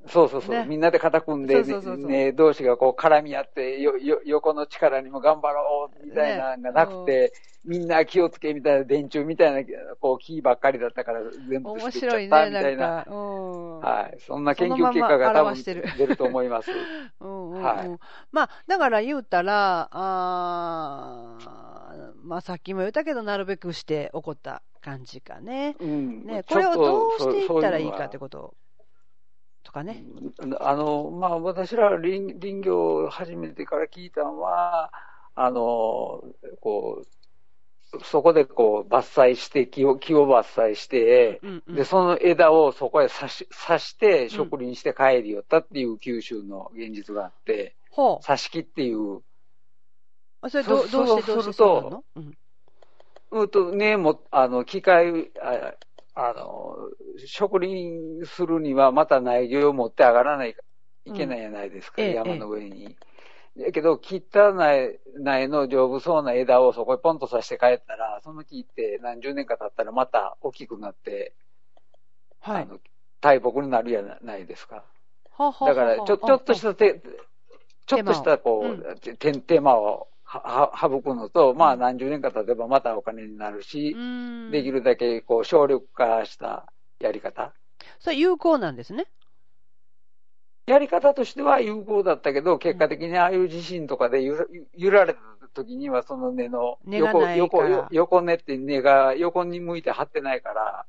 [0.08, 7.32] そうそうそう、ね、みんなで肩組んで、ね、同士がこう絡み合ってよよ、横の力にも頑張ろうみたいなのがなくて、ね、
[7.66, 9.64] みんな気をつけみたいな電柱みたいな、
[10.00, 13.06] こう木ばっかりだったから全部作っちゃったみたいな。
[13.06, 14.18] なはい。
[14.26, 15.74] そんな研究結果が多分出
[16.08, 16.72] ると思います。
[17.20, 17.90] うんうんうん、はい。
[18.32, 21.38] まあ、だから言うたら、あ
[22.24, 25.76] まあさっきも言ったけど、なるべくして起こった感じかね。
[25.80, 28.54] うん、ねこれをどうしていったらいいかってこと
[29.70, 30.04] とかね。
[30.60, 34.92] あの、まあ、私ら林林業を始めてから聞いたのは、
[35.36, 36.24] あの、
[36.60, 37.08] こう、
[38.04, 49.22] そこでこう伐採して木を、木を伐採して、うんうん、で、その枝をそこへ刺し、刺して植林して帰りよったっていう九州の現実があって、うん、刺し木っていう。
[50.42, 52.04] あ、それどどうしてどうしてそうなの？
[52.16, 52.38] うん。
[53.32, 55.74] うんとね、も、あの、機械、あ
[56.22, 56.76] あの、
[57.26, 60.56] 植林するにはまた苗木を持って上がらない
[61.06, 62.98] いけないじゃないですか、うん、山の上に。
[63.58, 71.34] だ、え、けど、切った苗苗の丈夫そうな枝をそこにポンと刺して帰ったら、その木って何十年か経ったらまた大きくなって、
[72.42, 72.64] はい。
[72.64, 72.80] あの
[73.22, 74.84] 大木になるじゃないですか。
[75.38, 77.02] だから、ちょ、ちょっとした手、
[77.86, 83.96] ちょっとしたこう、手間をは、省くのと、まあ何十年か経てばまたお金になるし、
[84.52, 87.54] できるだけこう省力化したやり方。
[88.00, 89.08] それ有効なんですね。
[90.68, 95.20] やり方としては有効だったけど、結果的にああいう地震とかで揺ら揺られた
[95.56, 100.86] 時にはその根の横、横、横根って根が横に向いて張ってないから、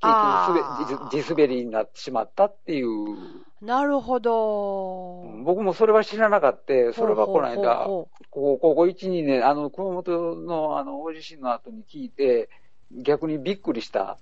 [0.00, 3.47] 結局地滑りになってしまったっていう。
[3.60, 5.24] なるほど。
[5.44, 6.92] 僕もそれは知らなかった。
[6.92, 12.48] それはこの間、ここ、ここ1、2年、あの、熊本のあの、大地震の後に聞いて、
[12.92, 14.18] 逆にびっくりした。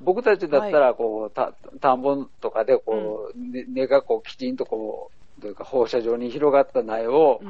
[0.00, 7.40] 僕たちだったら、こう、た、田んぼとかで、こう、うん、根がこう、きちんとこう、というか放射状に広がった苗を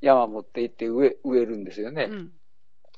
[0.00, 2.08] 山持って行って植え、植えるんですよね。
[2.10, 2.32] うん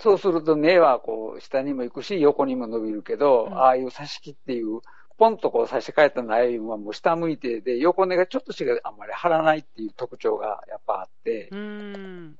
[0.00, 4.80] そうすると根はこう下にも行くし、横にも伸びるけど、うん、ああいう挿し木っていう、
[5.16, 11.48] ポンとこう差し替えた苗はもう下向いてで、横根がちょっとしかあんまり張らないっていう特徴がやっぱあって。
[11.52, 12.36] うん。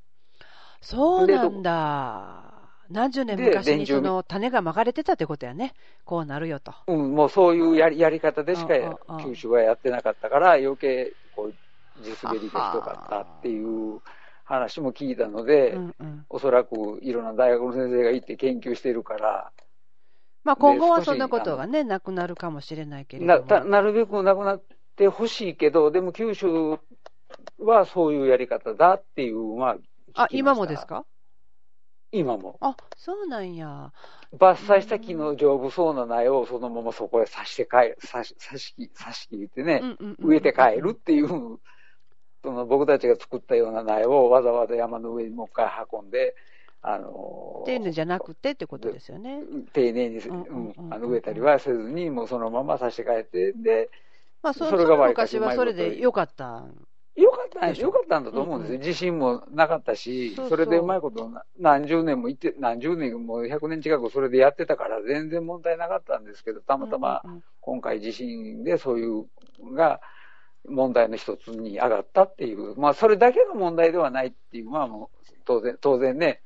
[0.81, 2.53] そうなんだ。
[2.91, 5.75] 何十年昔にその種がまかれてたってことやね。
[6.05, 6.75] こうなるよと。
[6.87, 8.75] うん、もうそういうやりやり方でしか
[9.23, 14.01] 九州はやってなかったから、余計こう地滑りがひどかったっていう。
[14.45, 19.51] 話も聞いたので、うんうん、おそらくいろんな大学の先生が行って研究してるから、
[20.45, 24.63] まあ今後はそんなことがね、なくなるかもしれないけれどななるべくなくなっ
[24.97, 26.79] てほしいけど、でも九州
[27.59, 29.77] はそういうやり方だっていう、ま
[30.15, 31.05] あ、あ、今もですか？
[32.13, 32.59] 今も。
[32.61, 33.93] あ、そうなんや。
[34.39, 39.83] 伐採した木の丈夫そうな苗をそのままそこへ刺して帰る、刺し、刺し、刺し切ってね、
[40.19, 41.29] 植えて帰るっていう
[42.45, 46.37] その僕たちが作ったような苗をわざわざ山の上にもう一回運んで、
[46.87, 49.41] あの丁寧じゃなくてってことですよね。
[49.73, 50.21] 丁寧に、
[50.91, 53.89] あの植えたりはせずに、もうそのまま差し替えて、で、
[54.43, 56.67] まあそ、それが昔はそれでよかった。
[57.17, 58.81] よかったよかったんだと思うんですよ。
[58.81, 67.23] 地震もなかったし、それでうまいこと何十年もいって、何十年も100年近くそれでやってたから全然問題なかったんですけど、たまたま
[67.61, 69.25] 今回地震でそういう
[69.75, 70.01] が、
[70.69, 76.41] 問題の一つに上がったっていう、まあ、それだけの問題ではないっていうのは、もう、当然、当然ね、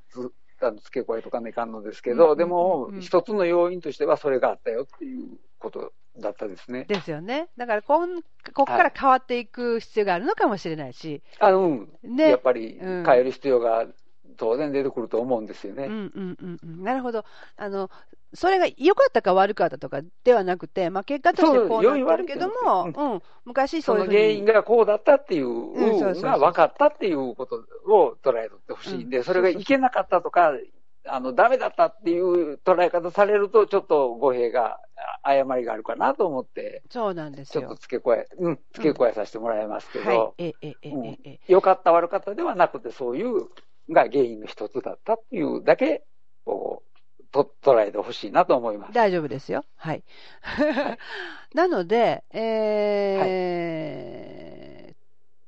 [0.60, 6.84] あの付け加えとかねかんのですけど、でも、一つの要因としてはそれがあったよっていうことだったですね。
[6.88, 7.48] ですよね。
[7.56, 11.22] だからこん、ここから変わっていく必要があるのかもしれないし。
[11.38, 11.88] はい、あの、うん。
[12.02, 12.30] ね。
[12.30, 13.86] やっぱり変える必要が
[14.36, 15.84] 当然出てくると思うんですよね。
[15.84, 16.82] うんうんうんうん。
[16.82, 17.24] なるほど。
[17.56, 17.90] あの、
[18.34, 29.04] それが良かったか悪かったとかではなくて、まあ、結果としてこうなってるけども、うん、昔そういうその原因がこうだったっていうのが分かったっていうことを捉えてほしい。
[29.04, 29.10] ん。
[29.10, 30.52] で、それがいけなかったとか、
[31.06, 34.78] あの、ダメだったっていう捉え方されると、ちょっと語弊が、
[35.22, 37.62] 誤りがあるかなと思って、そうなんですよ。
[37.62, 43.48] ちょっと付け加え、うん、付け加えさせてもらいますけど、えええ良かった悪かったではなくて、そういう
[43.90, 46.04] が原因の一つだったっていうだけ、
[46.44, 46.87] こう、
[47.30, 48.92] と捉えてほしいなと思います。
[48.92, 49.64] 大丈夫ですよ。
[49.76, 50.02] はい。
[50.40, 50.98] は
[51.52, 54.96] い、なので、えー、はい、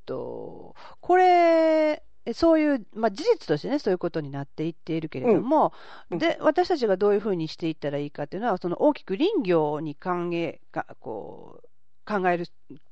[0.05, 2.03] と、これ、
[2.33, 5.73] そういう、まあ、事実としてね、そういうことになっていっているけれども、
[6.11, 10.61] うん、で、私たちがどういうふうにしていったらいいかというのは、その大きく林業に考え、
[10.99, 11.67] こう、
[12.05, 12.45] 考える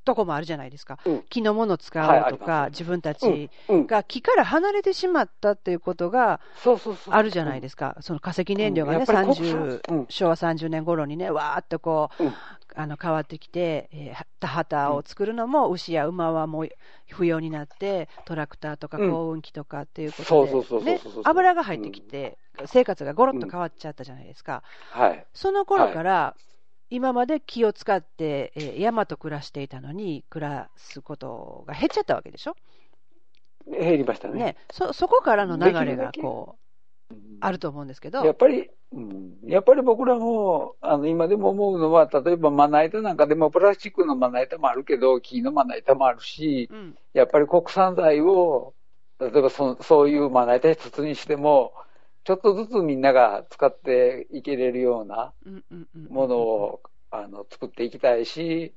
[0.06, 0.98] とこもあるじゃないですか。
[1.06, 6.40] うん、木のものを使うとか、はい、自分たちが木から離れてしまったっていうことが
[7.08, 7.98] あるじゃないですか。
[8.02, 12.24] その化石燃料がね、30、昭和30年頃にね、わーっとこう、
[12.76, 16.70] あの変わってきて、えー、田畑を作るのも牛や馬はもう
[17.10, 24.64] 不要になって、トラクターとか耕運機とかっていうことで、油が入ってきて、生活がごろっと変わっちゃったじゃないですか。
[24.92, 26.36] はい、その頃から、
[26.90, 32.56] 今まで気を使って、えー、山と暮らしていたのに、暮らすことが減っちゃったわけでしょ？
[33.70, 34.40] 減りましたね。
[34.40, 34.56] ね。
[34.72, 36.56] そ、そこからの流れがこ
[37.12, 38.26] う、あると思うんですけど。
[38.26, 48.74] やっぱり、うん、やっぱり僕らも、あの、今でも思うのは、例えばまな板なんかでもプラスチックのまな板もあるけど、木のまな板もあるし、うん、やっぱり国産材を、
[49.20, 51.74] 例えばそそういうまな板一つにしても、
[52.24, 55.34] ちょっとずつみんなが使っていけれるような
[56.10, 58.74] ものをあの作っていきたいし、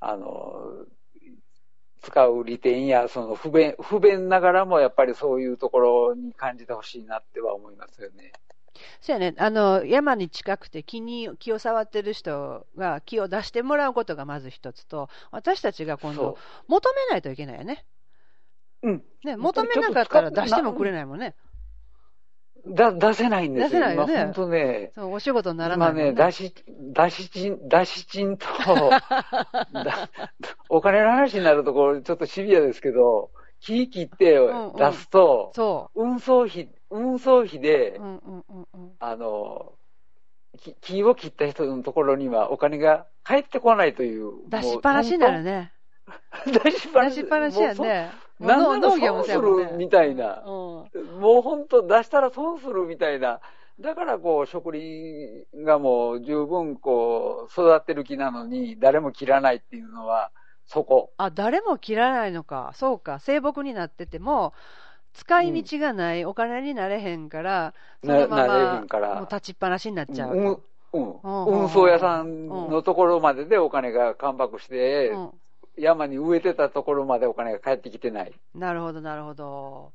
[0.00, 0.86] あの、
[2.02, 8.32] 使う利点や、その不便、不便ながらもやっぱりそういうところに感じてほしいなっては思いますよね。
[9.00, 16.38] そうやね、あの山に近くて木に木を触ってる人が木を出してもらうことがまず一つと、私たちが今度、
[16.68, 17.84] 求めないといけないよね。
[18.82, 19.04] うん。
[19.24, 21.34] ね、求めなかったら出してもくれないもんね。
[22.66, 23.76] だ出せないんですよ。
[23.76, 24.24] 出せないよね。
[24.24, 24.92] 本当ね。
[24.94, 26.08] そう、お仕事にならない、ね。
[26.08, 28.46] 今ね、出し、出し賃、出し賃と
[30.68, 33.30] お金の話になるところ、ちょっとシビアですけど、
[33.60, 34.38] 木切って
[34.76, 36.10] 出すと、うんうん。
[36.12, 39.72] 運送費、運送費で、うんうんうんうん、あの、
[40.80, 44.32] 木を切った人のところにはお金が返ってこないという。
[44.48, 45.72] 出しっぱなしになるね。
[46.46, 47.16] 出しっぱなし。
[47.16, 48.10] 出しっぱなしやね。
[48.40, 50.42] 何でも損するみたいな。
[50.44, 50.88] も
[51.38, 53.40] う本当出したら損するみたいな。
[53.80, 60.30] だからこう、植林がもう十分こう、育ってる木なのに、誰も切らないっていうのは、
[60.66, 61.12] そこ。
[61.16, 62.72] あ、誰も切らないのか。
[62.74, 63.18] そうか。
[63.18, 64.52] 生木になってても、
[65.14, 68.80] 使い道がない、うん、お金になれへんから、そのまま、
[69.14, 70.36] もう立ちっぱなしになっちゃう。
[70.36, 71.62] うん、うん。
[71.62, 75.30] 運送屋さんのところまででお金が関白して、うん
[75.80, 78.32] 山に植えてたところまでお金が返ってきてない。
[78.54, 79.92] なるほど、なるほど。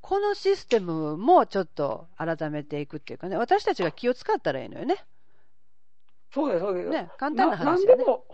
[0.00, 5.04] このシステムもちょっと改めていくっていうかね、私たちが気を使ったらいいのよね。
[6.32, 6.88] そうです、そうです。
[6.88, 8.04] ね、簡単な話だね。
[8.04, 8.24] 何でも、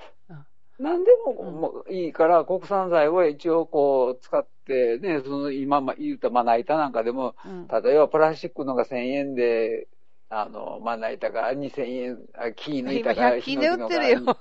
[0.78, 9.88] 何でももいいから、国産材を一応こう使ってね、その今言ったまな板なんかでも、うん、例えばプラスチックのが1000円で、
[10.28, 12.18] あの、まな板が2000円、
[12.56, 14.36] 木の板が100均で売ってるよ。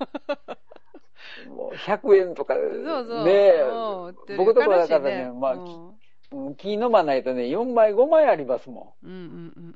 [1.47, 3.53] もう100円とか、そうそうね
[4.37, 5.55] 僕とかだからね、まあ、
[6.57, 9.07] 木飲まないとね、4枚、5枚ありますもん。
[9.07, 9.75] うんうん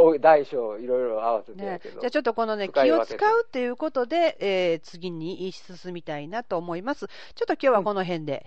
[0.00, 0.20] うんうん。
[0.20, 7.06] 大小いろいろ合わせて、ね、じゃあちょっとこのね、気を使うっていうことで、えー、次に進みたいなと思います。
[7.06, 8.46] ちょっと今日はこの辺で、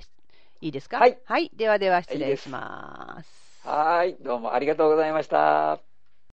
[0.61, 1.18] いいですか、はい。
[1.26, 1.51] はい。
[1.53, 3.68] ではでは失礼します。
[3.68, 4.16] はい。
[4.22, 5.95] どうもありがとうございました。